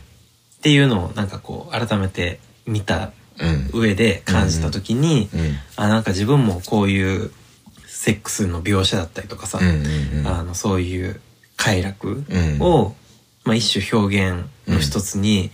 [0.61, 3.11] ていうのをなんかこう、改めて見たうん。
[3.73, 5.39] 上で感じた時に、うん。
[5.75, 7.31] あ、なんか自分もこういう
[7.87, 10.27] セックスの描写だったりとかさ、うんうんうん。
[10.27, 11.19] あの、そういう
[11.57, 12.95] 快楽うんを、
[13.43, 15.51] まあ一種表現の一つに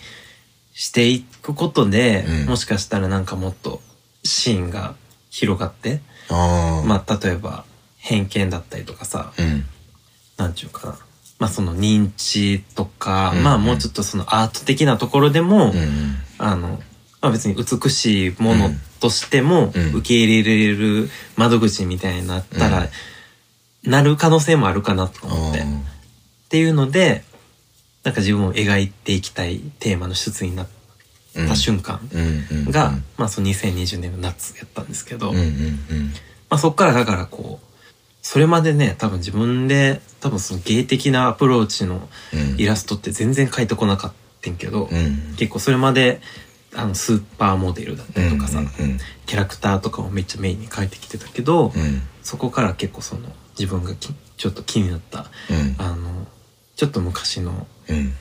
[0.73, 3.81] していくことで、うんもしかしたらなんかもっと
[4.23, 4.95] シーンが
[5.29, 6.01] 広がって。
[6.29, 7.65] まあ例えば
[7.97, 9.65] 偏見だったりとかさ、うん。
[10.37, 10.97] なんちゅうかな。
[11.39, 16.15] まあその認知とか、うんまあもうちょっとそのアート的なところでも、うん。
[16.37, 16.79] あの、
[17.21, 22.89] まあ別に美しいものとしてもうん受け入れれる窓口みたいになったら、
[23.83, 25.59] なる可能性もあるかなと思って。
[25.61, 25.63] っ
[26.49, 27.23] ていうので、
[28.03, 30.67] なんか自分を描いていきたいテーマの一つになっ
[31.47, 31.99] た瞬間。
[32.69, 35.33] が、まあその2020年の夏やったんですけど。
[35.33, 37.65] まあそっからだからこう、
[38.21, 42.59] それまでね、多分自分で、多分その芸的なアプローチのうん。
[42.59, 45.35] イラストって全然描いてこなかったんけど、うん。
[45.37, 46.21] 結構それまで、
[46.75, 48.67] あの、スーパーモデルだったりとかさ、うん。
[49.25, 52.01] キャラクターとかをめっちゃメインに描いてきてたけど、うん。
[52.23, 53.29] そこから結構その
[53.59, 55.75] 自分がきちょっと気になった、うん。
[55.77, 56.27] あの、
[56.75, 58.13] ちょっと昔のうん。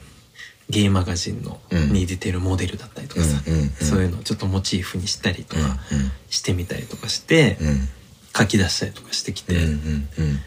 [0.68, 5.62] ゲイマガジンの、うんに出てるモデルだったりとかさ、うんうんうんそういうのをちょっとモチーフにしたりとうん。
[5.62, 5.78] か
[6.28, 7.88] してみたりとかして、うん。
[8.36, 9.62] 書き出したりとかしてきて、うん。
[9.62, 9.66] う
[10.22, 10.38] ん。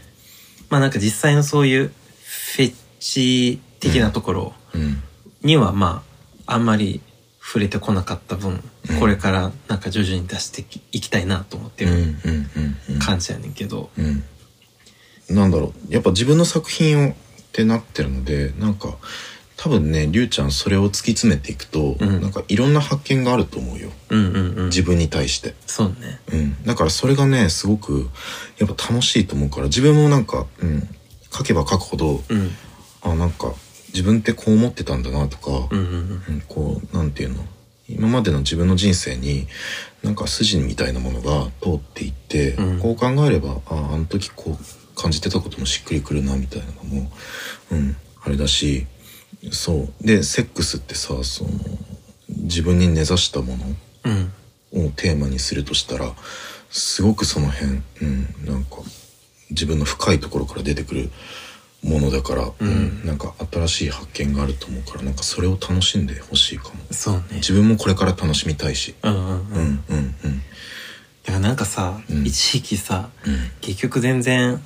[0.70, 1.92] まあなんか実際のそういう
[2.24, 5.04] フェッチ的なところうん。
[5.42, 6.04] にはま
[6.48, 7.02] ああんまり
[7.46, 8.52] 触れてこなかった分、
[8.90, 11.92] うんこれからなんか徐々に出していきたいなと思ってうん。
[11.92, 12.78] うるん。
[12.90, 13.00] うん。
[13.00, 14.24] 感じやねんけど、うん。
[15.30, 15.94] なんだろう。
[15.94, 17.16] やっぱ自分の作品をっ
[17.54, 18.98] てなってるので、なんか、
[19.56, 23.92] 多分ね、りゅうちゃんそれを突き詰めていくと、うんなんかいろんな発見があると思うよ。
[24.10, 24.66] うんうんうん。
[24.66, 25.54] 自分に対して。
[25.66, 26.20] そうね。
[26.32, 26.64] うん。
[26.66, 28.10] だからそれがね、すごく、
[28.58, 30.90] やっぱ楽しいと思うから、自分もなんか、うん、
[31.32, 32.52] 書けば書くほど、うん。
[33.02, 33.54] あ、なんか、
[33.94, 36.24] 自分ってこう思ってたんだなとか、うんうんうん。
[36.28, 37.46] うんこう、なんていうの？
[37.88, 39.48] 今までの自分の人生に、
[40.02, 47.12] なんか筋みたいなものが通っていって、うんこう考えれば、ああの時こう感じてたこともしっくりくるな、みたいなのも、
[47.72, 48.88] うん、あれだし、
[49.52, 50.08] そう。
[50.08, 51.52] で、セックスってさ、その、
[52.30, 53.54] 自分に根ざしたも
[54.06, 54.32] うん。
[54.74, 56.14] のをテーマにするとしたら、
[56.70, 58.78] すごくその辺、うん、なんか、
[59.50, 61.12] 自分の深いところから出てくる
[61.84, 66.76] ものだから、うん、なんか新しい発見があると思うから、なんかそれを楽しんでほしいかも。
[66.92, 67.24] そうね。
[67.36, 68.96] 自分もこれから楽しみたいし。
[69.04, 70.16] うんうんうん。
[70.24, 70.42] うん
[71.24, 74.62] だからなんかさ、うん一時期さ、うん結局全然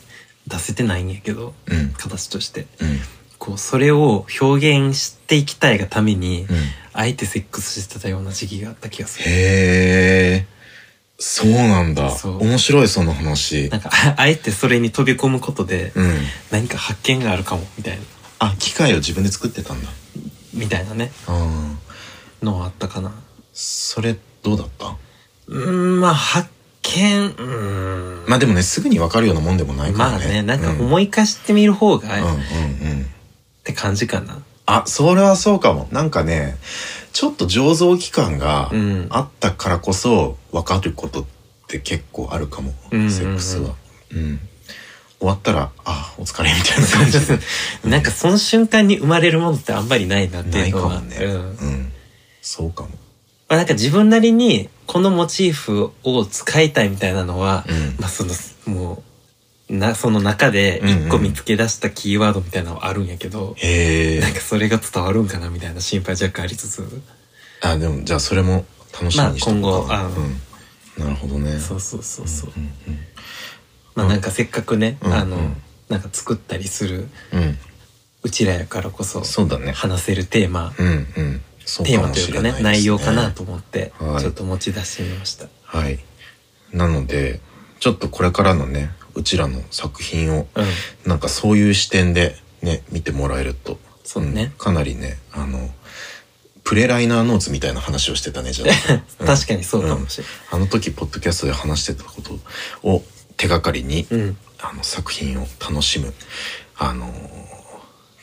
[0.48, 2.68] 出せてないんやけど、うん形として。
[2.80, 3.00] うん
[3.40, 6.58] こう、それを表現していきたいがために、うん
[7.00, 9.26] あえてセックスしてたような時期があった気がする。
[9.30, 10.57] へえ
[11.20, 12.12] そうなんだ。
[12.12, 12.38] そう。
[12.44, 13.70] 面白いその話。
[13.70, 16.18] なんか、あ あえてそれに飛び込むことで、うん。
[16.52, 18.02] 何か発見があるかも、みたいな、
[18.40, 19.90] あ機械を自分で作ってたんだ。
[20.54, 21.34] みたいなね、あ
[22.42, 23.12] あのはあったかな。
[23.54, 24.96] それどうだった？
[25.48, 26.50] うーん、まあ、発
[26.84, 28.30] 見、うーん。
[28.30, 30.18] まあでもねすぐに分かるようなもんでもないからね。
[30.18, 32.38] まあね、なんかうん思い返してみる方が、っうんうんう
[32.94, 33.10] ん。
[33.64, 34.38] て感じかな。
[34.68, 35.88] あそれはそうかも。
[35.92, 36.58] なんかね
[37.14, 39.08] ちょっと醸造期間がうん。
[39.10, 41.26] あったからこそ分かることっ
[41.68, 43.76] て結構あるかも、うんセックスは。
[44.12, 44.40] うん。
[45.20, 47.40] 終わったらあお疲れみたいな感じで。
[47.90, 50.96] なんかその瞬間に生まれるものってあんまりないなってないいうのは。
[50.96, 51.18] かもね。
[51.18, 51.34] うん。
[51.34, 51.94] うん。
[52.42, 52.90] そうかも。
[53.50, 57.96] まあなんか自分なりにこのモチーフを使いたいみたいなのは、うん。
[58.00, 58.34] まあその、
[58.66, 59.04] もう、
[59.70, 67.02] な、その中で一個見つけ出したキーワードみたいなのはあるんやけど、へえなんかそれが伝わるんかなみたいな心配若干ありつつ、
[67.62, 70.10] あでもじゃあそれも楽しみにしてまあ今後あの。
[70.10, 71.60] うん、なるほどね。
[71.60, 72.52] そうそうそうそう。
[72.56, 72.72] うん
[73.96, 77.58] まあなんかせっかくね、うんあの、うんなんか作ったりするうんうん。
[78.24, 79.72] うちらやからこそ、そうだね。
[79.72, 81.42] 話せるテーマ、うんうん。
[81.66, 84.22] そうテーマというかね内容かなと思って、はい。
[84.22, 85.48] ちょっと持ち出してみました。
[85.64, 86.00] はい。
[86.74, 87.40] なので
[87.80, 90.66] ちょっとこれからのねうちらの作品をうん。
[91.10, 95.70] なんかそういう視点でね見てもらえるとそうねんかなりねあの
[96.64, 102.40] プレライナーノーツみたいな話をしてたねじゃあうん 確かにそうかもしれあの時ポッドキャストで話してたこと
[102.84, 103.04] を
[103.38, 104.20] 手がかりに、ない。
[104.20, 104.38] うん。
[104.60, 106.14] あの作品を楽しむ
[106.76, 107.14] あの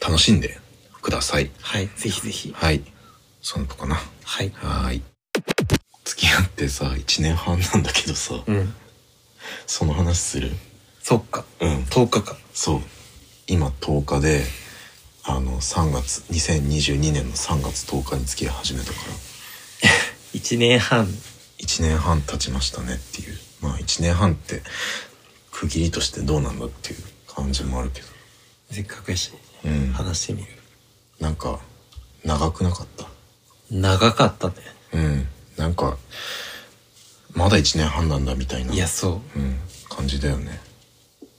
[0.01, 0.59] 楽しんで
[1.01, 2.53] くださいはい、ぜひぜひ。
[2.57, 2.82] はい
[3.40, 4.53] そのとかなはい。
[4.57, 5.03] はーい
[6.05, 8.74] 付き合ってさ1年半なんだけどさうん。
[9.66, 10.51] その話する？
[11.07, 11.44] そっか。
[11.61, 11.82] うん。
[11.84, 12.34] 10日か。
[12.55, 12.80] そう。
[13.46, 14.42] 今10日で、
[15.22, 18.98] あの、3月、2022年の3月10日に付き合い始めたか
[19.82, 19.90] ら、
[20.40, 21.07] 1年半。
[21.59, 23.38] 1年半経ちましたねっていう。
[23.61, 24.62] まあ1年半って、
[25.52, 28.07] 区切りとしてどうなんだっていう感じもあるけど。
[28.72, 29.30] せっかくやし、
[29.62, 29.92] うん。
[29.92, 30.48] 話してみる。
[31.20, 31.61] なんか、
[32.24, 33.07] 長くなかった？
[33.70, 34.55] 長かったね。
[34.94, 35.28] うん。
[35.59, 35.98] なんか、
[37.34, 38.72] まだ1年半なんだみたいな。
[38.72, 39.38] いや、そう。
[39.38, 39.61] うん。
[39.90, 40.61] 感じだよね。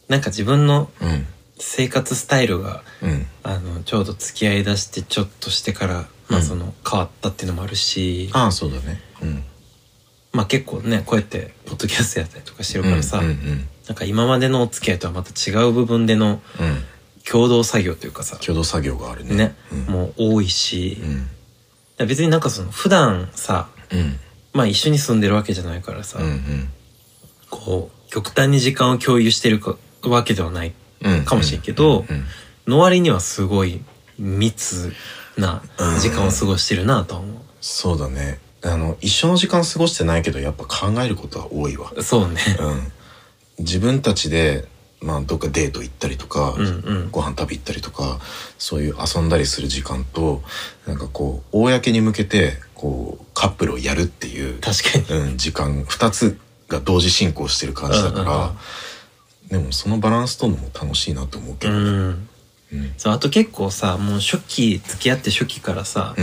[0.08, 1.28] なんか自分のうん。
[1.58, 3.26] 生活スタイルが、うん。
[3.44, 9.02] あの、ちょうど付き合いだしてちょっとしてから、まあその、変わったっていうのもあるし、ああ、そうだね。
[9.22, 9.44] うん。
[10.34, 16.66] まあ結構ね、こうやって、ポッドキャストやったりとかしてるからさ、うんうんなんか今までのお付き合いとはまた違う部分でのうん。
[16.66, 16.84] うん。
[17.24, 19.36] 共同作業というかさ、共同作業があるね。
[19.36, 19.80] ね、うん。
[19.86, 20.98] もう多いし、
[22.00, 22.08] うん。
[22.08, 24.20] 別になんかその、普段さ、うん。
[24.54, 26.70] まあ一緒に住んでるわけじゃないからさ、うん
[27.50, 29.78] こう、極端に時間を共有してるか
[30.10, 31.26] わけではないうん。
[31.26, 32.06] かもしれんけど、
[32.68, 33.82] の割にはすごい
[34.18, 34.94] 密
[35.38, 35.62] な
[36.00, 38.40] 時間を過ごしてるなとは思そうだね。
[38.64, 41.92] あの、一緒の時間過ごしてないけど、やっぱ考えることは多いわ。
[41.96, 42.04] う。
[42.04, 42.36] そうね。
[42.60, 42.92] うん。
[43.60, 44.68] 自分たちで、
[45.02, 47.10] まあ、どっかデート行ったりとか、うんうん。
[47.12, 48.20] ご飯食べ行ったりとか、
[48.58, 50.42] そういう遊んだりする時間と、
[50.88, 55.22] なんかこう、公に向けて、こう、カップルをやるっていう、確かに。
[55.22, 58.54] うん、時間、二つが同時進行してる感じだから、
[59.50, 62.10] でもそのバランスとのも楽しいなと思うけうど、うん。
[62.12, 62.28] ん。
[62.98, 66.16] そう、あと結構さ、もう初期、付き合って初期からさ、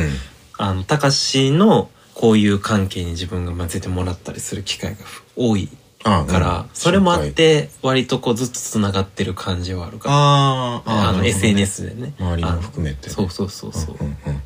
[0.58, 4.98] あの、たかしのこういう関係に自分が混ぜてもらったりする機会が
[5.36, 5.68] 多い
[6.04, 10.14] あから、うんそれもあって、割とこうずっと繋がってる感じはあるから。
[10.16, 12.14] あーあの、SNS でね。
[12.18, 13.08] 周りも含めて。
[13.08, 13.96] そうそうそうそう。
[14.00, 14.42] うんうん。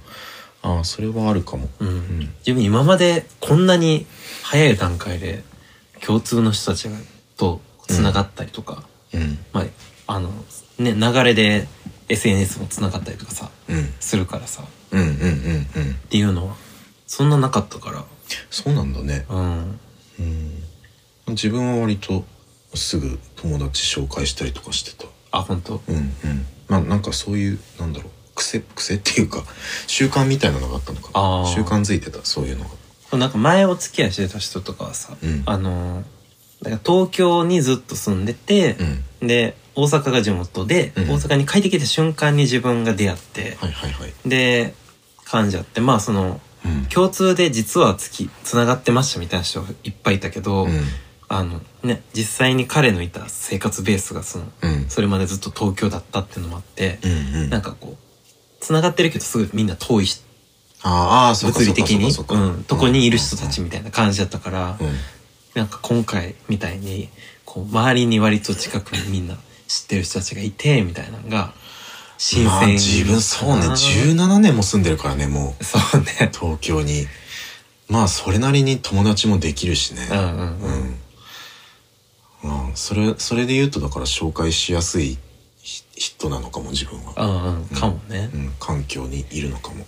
[0.62, 1.68] ああ、それはあるかも。
[1.80, 2.30] うん。
[2.40, 4.06] 自分今までこんなに
[4.42, 5.42] 早い段階で
[6.04, 6.96] 共通の人たちが
[7.86, 8.82] と繋がったりとか、
[9.12, 9.38] うん。
[9.52, 9.62] ま
[10.06, 10.30] あ、あの、
[10.78, 11.66] ね、流れで
[12.08, 13.94] SNS も繋がったりとかさ、うん。
[14.00, 15.18] するからさ、うんうんうんう
[15.88, 15.90] ん。
[15.92, 16.56] っていうのは、
[17.06, 18.04] そんななかったから、
[18.50, 19.26] そうなんだね。
[19.28, 19.80] うん。
[20.18, 20.62] うん。
[21.28, 22.24] 自分は割と
[22.74, 25.06] すぐ友達紹介したりとかしてた。
[25.32, 25.80] あ、本当？
[25.88, 26.12] うんうん。
[26.68, 29.44] まあなんかそういう、なんだろう、癖、癖っていうか、
[29.86, 31.10] 習慣みたいなのがあったのか
[31.54, 33.18] 習慣づいてた、そういうのが。
[33.18, 36.04] なんか前お付き合いしてた人とかはさ、うんあの、
[36.62, 38.76] だから東京にずっと住んでて、
[39.20, 43.56] で、大阪が地元で、うん大阪に帰ってきた瞬間に自分が出会って。
[44.26, 44.74] で、
[45.24, 46.86] 感じあって、まあその、うん。
[46.86, 50.80] 共通で実はつき、つながってましたみたいな人がいっぱいいたけど、うん。
[51.28, 54.88] あのね、実際に彼のいた生活ベースがその、うん。
[54.88, 57.48] それまでずっと東京だったっていうのもあって、う。
[57.48, 58.24] なんかこう、
[58.60, 60.22] つながってるけどすぐみんな遠いし、
[60.82, 64.88] あーあ物理的に、そうん、とこにいる人たちみたいな感じだったから、うん。
[65.56, 67.08] なんか今回みたいに、
[67.46, 69.36] こう、周りに割と近くにみんな
[69.66, 71.54] 知ってる人たちがいて、みたいなのが、
[72.18, 75.64] 新鮮まあ自分そうね、17年も住んでるからね、もう。
[75.64, 76.30] そうね。
[76.32, 77.06] 東京に。
[77.88, 80.06] まあそれなりに友達もできるしね。
[80.10, 80.98] うんうんうん。
[82.42, 82.50] うん。
[82.66, 85.18] まあ、それ、それで言うとだから紹介しやすい
[85.62, 87.14] ひ人なのかも自分は。
[87.16, 88.30] うんうん、かもね。
[88.34, 89.86] うん、環境にいるのかも。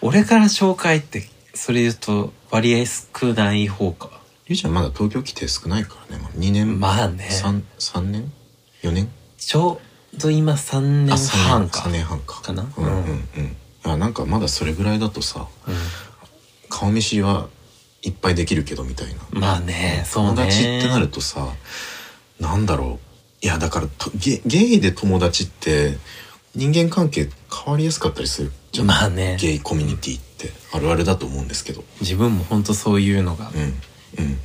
[0.00, 4.17] 俺から紹介って、それ言うと割合少ない方か。
[4.48, 6.22] ゆうちゃんまだ東京来て少ないからね。
[6.22, 6.80] まあ、2年。
[6.80, 8.32] まあね3、三年
[8.82, 9.10] ?4 年？
[9.36, 9.80] ちょ
[10.14, 11.80] うど今3年半か。
[11.80, 12.40] 3年半か。
[12.40, 12.66] かな？
[12.76, 12.92] うんうん
[13.36, 13.56] うん。
[13.84, 15.74] あ、なんかまだそれぐらいだとさ、うん
[16.70, 17.48] 顔見知りは
[18.02, 19.20] いっぱいできるけどみたいな。
[19.30, 20.30] まあね、そうね。
[20.30, 21.48] 友達ってなるとさ、
[22.38, 22.98] なんだろ
[23.42, 23.44] う。
[23.44, 25.96] いや、だからとゲ、ゲイで友達って
[26.54, 28.86] 人間関係変わりやすかったりするじゃん。
[28.86, 31.82] まあねゲイコミュニティってあるあるだと思うんですけど。
[32.00, 33.50] 自分も本当そういうのが。
[34.16, 34.24] うん。
[34.24, 34.38] うん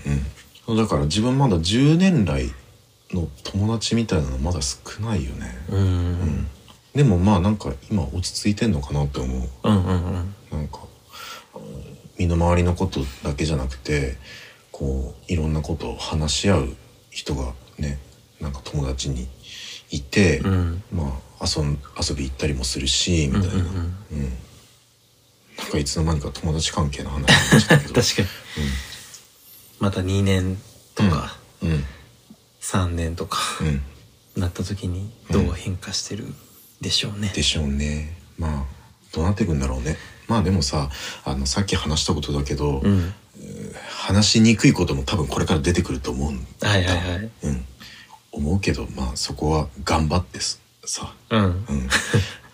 [0.69, 0.77] うん。
[0.77, 2.51] だから自分まだ10年来
[3.11, 5.57] の友達みたいなのまだ少ないよね。
[5.69, 5.77] うん。
[5.79, 5.81] う
[6.25, 6.47] ん
[6.93, 9.49] でもまあなんか今落ち着いてんのかなって思う。
[9.63, 10.35] うんうん。
[10.51, 10.79] なんか、
[11.55, 14.17] うん身の回りのことだけじゃなくて、
[14.71, 16.75] こう、いろんなことを話し合う
[17.09, 17.97] 人がね、
[18.39, 19.27] なんか友達に
[19.89, 20.83] いて、うん。
[20.91, 23.53] まあ遊ん、遊び行ったりもするし、みたいな。
[23.55, 23.69] うんんう
[24.11, 24.33] うんうん
[25.55, 27.93] なんかいつの間にか友達関係の話になっちゃったけど。
[28.01, 28.27] 確かに。
[29.83, 30.57] また2年
[30.95, 31.83] とかうん。
[32.61, 34.41] 3年とかうん。
[34.41, 36.23] なった時にどう変化してる
[36.79, 37.33] でしょうね。
[37.35, 38.17] でしょうね。
[38.37, 38.65] まあ、
[39.13, 39.97] どうなっていくんだろうね。
[40.29, 40.89] まあでもさ、
[41.25, 43.13] あの、さっき話したことだけど、うん。
[43.89, 46.69] 話しにくいことも多分これから出てくると思うんだ。
[46.69, 47.29] はいはいはい。
[47.43, 47.65] うん。
[48.31, 51.43] 思うけど、まあそこは頑張ってすさ、うん。
[51.43, 51.65] うん。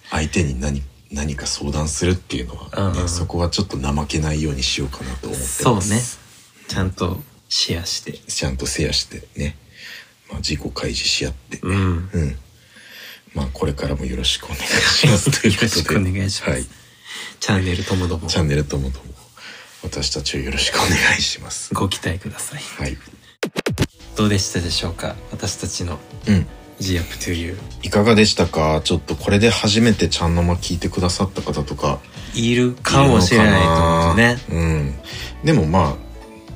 [0.09, 5.63] 相手に何、何か相談するっていうのは、ねうんうんそこはちょっと怠けないようにしようかなと思ってます。
[5.63, 6.01] そうね。
[6.69, 8.13] ちゃんとシェアして。
[8.13, 9.57] ちゃんとシェアしてね。
[10.29, 12.09] まあ、自己開示し合って、うん。
[12.13, 12.37] うん。
[13.33, 15.31] まあ、これからもよろしくお願いします。
[15.41, 15.65] ということで。
[15.65, 16.65] よろしくお願いしますはい。
[17.39, 19.05] チャンネルともどもチャンネルともども、
[19.81, 21.73] 私たちをよろしくお願いします。
[21.73, 22.61] ご期待ください。
[22.77, 22.97] はい。
[24.15, 25.15] どうでしたでしょうか？
[25.31, 26.45] 私たちのうん。
[26.79, 27.57] G up to you。
[27.81, 28.81] いかがでしたか？
[28.83, 31.99] ちょっとこれで初めてちゃんの間聞いてくださった方とか
[32.35, 34.37] いるかもしれないと思うね。
[34.49, 34.95] うん。
[35.43, 36.08] でもまあ、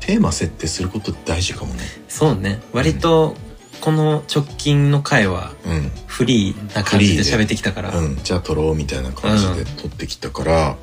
[0.05, 1.81] テーマ設定すること大事かもね。
[2.09, 2.61] そうね。
[2.73, 3.35] 割と、
[3.79, 5.91] この直近の回はうん。
[6.07, 7.97] フリーな感じで喋ってきたから。
[7.97, 8.15] うん。
[8.21, 10.77] じゃあ撮ろうみたいな感じで撮ってきたから、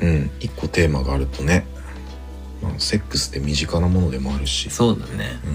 [0.00, 0.30] うん。
[0.40, 1.66] 一個テーマがあるとね、
[2.62, 4.70] まあ、セックスって身近なものでもあるし。
[4.70, 5.38] そうだね。
[5.44, 5.54] うん。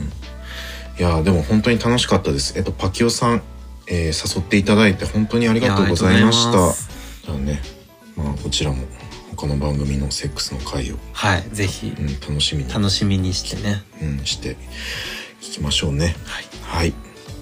[0.98, 2.54] いやーでも本当に楽しかったです。
[2.58, 3.42] えっと、パキオさん、
[3.88, 6.68] えー誘っていただいて本当にありがとうございましいやありがとうございた。
[6.68, 6.90] ます
[7.26, 7.62] じゃあね、
[8.16, 8.84] まあこちらも
[9.40, 11.44] 他の番組のセックスの回を、はい。
[11.54, 13.82] ぜひう、ん、楽しみに、楽しみにしてね。
[14.02, 14.58] うん、して
[15.42, 16.14] 聞きましょうね。
[16.26, 16.46] はい。
[16.62, 16.94] はい。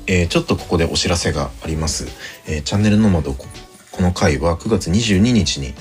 [0.06, 2.08] えーちょっとここでお知らせがあります。
[2.48, 3.48] えーチャンネルの窓こ
[3.92, 5.74] この回は9月22日に、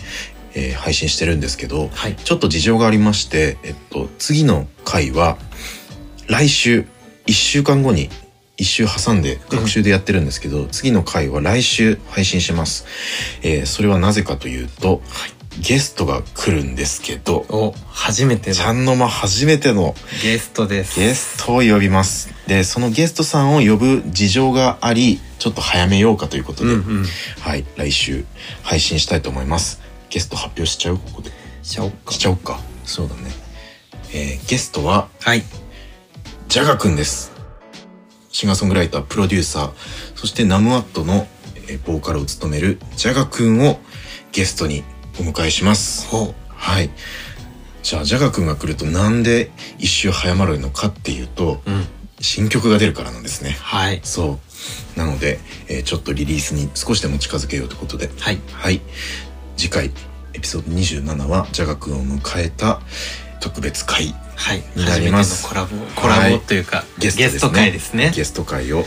[0.55, 2.17] えー配信してるんですけど、はい。
[2.17, 5.37] ちょっと事情がありまして、えっと、次の回は、
[6.29, 6.87] 来週、
[7.27, 8.09] 1週間後に、
[8.57, 12.87] 1週挟んで、学習でやってるんですけど、次の回は来週配信します。
[13.43, 15.03] えーそれはなぜかというと、
[15.61, 21.01] ゲストが来るんですけど、お、初めてのちゃんの間初めてのゲストです。
[21.01, 22.35] ゲストを呼びます。
[22.47, 27.07] で、そのゲストさんを呼ぶ事情があり、ちょっと早めようかということで、うんうん。
[27.41, 28.25] はい、来週
[28.63, 29.81] 配信したいと思います。
[30.11, 30.99] ゲスト発表しちゃう？
[30.99, 31.31] ここで。
[31.63, 32.19] しちゃおうかし。
[32.19, 32.61] ちゃおうか。
[32.85, 33.31] そうだね。
[34.13, 35.43] えーゲストは、はい。
[36.49, 37.33] ジャガくんです。
[38.31, 39.73] シンガーソングライター、プロデューサー、
[40.15, 41.27] そしてナムアットの
[41.69, 43.81] えーボーカルを務めるジャガくんを
[44.33, 44.85] ゲストに
[45.19, 46.07] お迎えします。
[46.09, 46.91] ほはい。
[47.83, 51.71] じゃあ、ジャガくんが来るとなんで一周早まるのかっていうと、う。
[51.71, 51.87] うん。
[52.21, 53.57] 新曲が出るからなんですね。
[53.61, 54.01] はい。
[54.03, 54.41] そ
[54.97, 54.99] う。
[54.99, 55.39] なので、
[55.69, 58.39] えーちょっとリリースに少しでも近づけようということで、はい。
[58.53, 58.81] はい。
[59.57, 59.91] 次回、
[60.35, 62.81] エピソード27は、ジャガくんを迎えた
[63.41, 64.63] 特別会、はい。
[64.75, 67.19] になります初めてのコラボ、コラボというか、ゲスト。
[67.19, 68.13] ゲスト会ですね。
[68.15, 68.85] ゲスト会を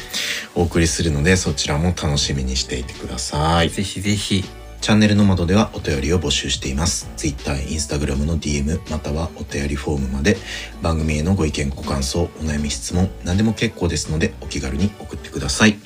[0.55, 3.69] お送りするので、そちらも楽しみにしていてください。
[3.69, 4.43] ぜひぜひ。
[4.81, 7.09] チャンネルの窓ではお便りを募集しています。
[7.17, 10.37] Twitter、Instagram の DM、またはお便りフォームまで
[10.81, 15.77] 番組へのご意見、ご感想、お悩み、質問、何でも結構ですのでお気軽に送ってください。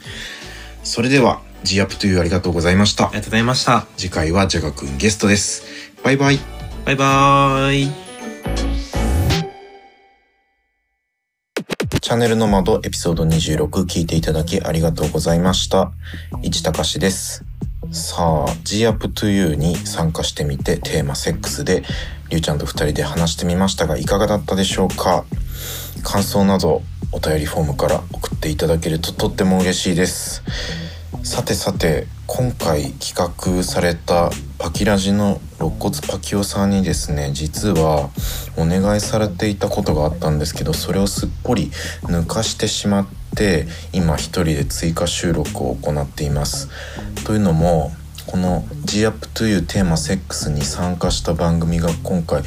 [0.83, 3.15] それでは、G アップというありがとうございましたあり。
[3.15, 3.87] がとうございました。
[3.97, 5.63] 次回はジャガくんゲストです。
[6.03, 6.39] バイバイ。
[6.85, 8.03] バイバーイ。
[12.01, 15.93] チャンネルの窓エピソード26聞いていただきありがとうございました。
[16.41, 17.45] 市高しです。
[17.93, 21.83] さあ、G up to you に参加してみてテーマセックスで
[22.31, 25.25] りゅうちゃんと二人で話してみましたがいかがだったでしょうか？
[26.03, 26.81] 感想など
[27.11, 30.41] お便りフォームから送っていただけるととっても嬉しいです。
[31.23, 38.09] さてさて今回企画されたパキラジの肋骨パキオさんにですね実は
[38.57, 41.71] お願いされていたことがあったんですけどそれをすっぽり
[42.01, 43.22] 抜かしてしまって
[43.91, 46.69] 今一人で追加収録を行っています。
[47.25, 47.91] というのも
[48.27, 52.43] この「G up to you テーマセックス」に参加した番組が今回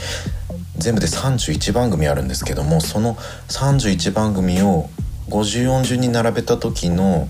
[0.78, 3.16] 全部で31番組あるんですけどもその
[3.48, 4.88] 31番組を
[5.28, 7.28] 54順に並べた時の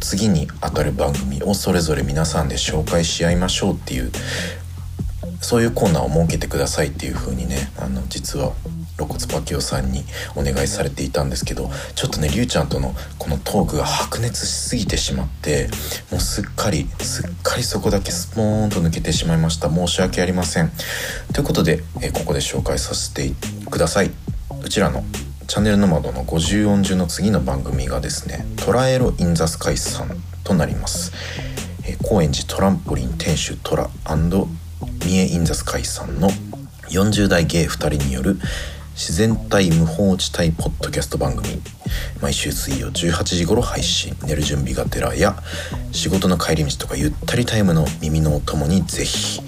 [0.00, 4.10] 次に当たる番組をそれぞれ皆さんで紹介し合いましょうっていう
[5.40, 8.52] そういうコーナーを設けてくださいっていう風にねあの実は
[8.96, 10.04] 露骨パキオさんに
[10.36, 15.68] お願いされていたんですけどちょっとねりゅうちゃんとのこのトークが白熱しすぎてしまって
[16.10, 19.68] もうすっかりすっかりそこだけスポーンと抜けてしまいました。
[19.70, 20.70] 申し訳ありません。
[21.32, 23.32] ということで、えここで紹介させて
[23.70, 24.10] ください。
[24.62, 25.04] うちらの
[25.46, 31.12] チャンネルの窓の54順の次の番組がですね「トラエロ・イン・ザ・スカイさん」となります、
[31.84, 33.90] え高円寺トランポリン店主トラ
[35.04, 36.30] ミエ・イン・ザ・スカイさんの
[36.88, 38.38] 40代ゲイ2人による
[38.94, 41.60] 自然体無法地帯ポッドキャスト番組。
[42.22, 44.16] 毎週水曜18時頃配信。
[44.22, 45.34] 寝る準備がてらや
[45.90, 49.40] 仕事の帰り道とかゆったりタイムの耳のお供にぜひ。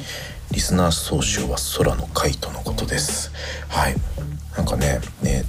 [0.51, 3.31] リスナー総称は空のカイトのことです。
[3.69, 3.95] はい。
[4.57, 5.45] なんかねね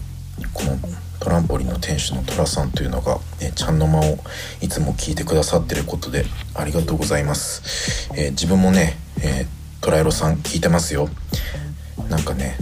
[0.53, 0.77] この
[1.19, 4.19] トランポリンの店主のトラさんというのが、ね、ちゃんの間を
[4.61, 6.23] いつも聞いてくださってることで
[6.53, 11.09] ありがとうございます、えー自分もね、えートラエロさん聞いてますよ。
[12.09, 12.57] なんかね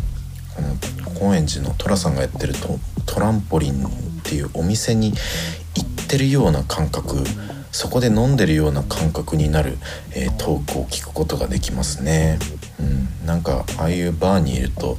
[1.19, 3.89] 高円寺のトラさんがやってるとトランポリンっ
[4.23, 7.23] ていうお店に行ってるような感覚
[7.71, 9.77] そこで飲んでるような感覚になる、
[10.15, 12.39] えートークを聞くことができますね。
[12.79, 14.97] うん、なんかああいうバーにいると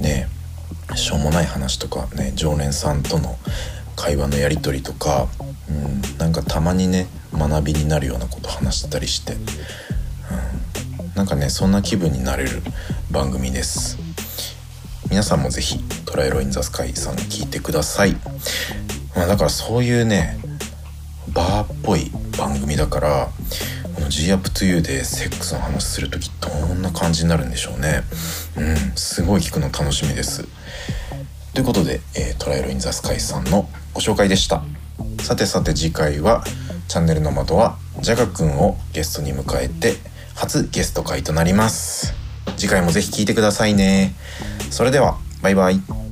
[0.00, 0.28] ね
[0.94, 3.38] しょうもない話とかね常連さんとの
[3.96, 5.28] 会話のやり取りとか、
[5.70, 12.62] うん、なんかたまにね学びになるようなこと話したりして、うん、なんかねそんな気分になれる
[13.10, 14.05] 番組です。
[15.10, 18.12] 皆さんもぜひトライロインザスカイさん聞いてください、
[19.14, 20.38] まあ、だからそういうね
[21.32, 23.28] バーっぽい番組だから
[23.94, 28.02] この G up to you でセックスの話する時どんな感じになるんでしょうね。
[28.56, 30.46] うんすごい聞くの楽しみです。
[31.54, 34.62] ということで、えー、トライロインザスカイさんのご紹介でした。
[35.22, 36.44] さてさて次回は
[36.88, 39.94] チャンネルの窓はジャガくんをゲストに迎えて
[40.34, 42.25] 初ゲスト会となります。
[42.56, 44.14] 次回もぜひ聴いてくださいね。
[44.70, 46.05] それではバイバイ。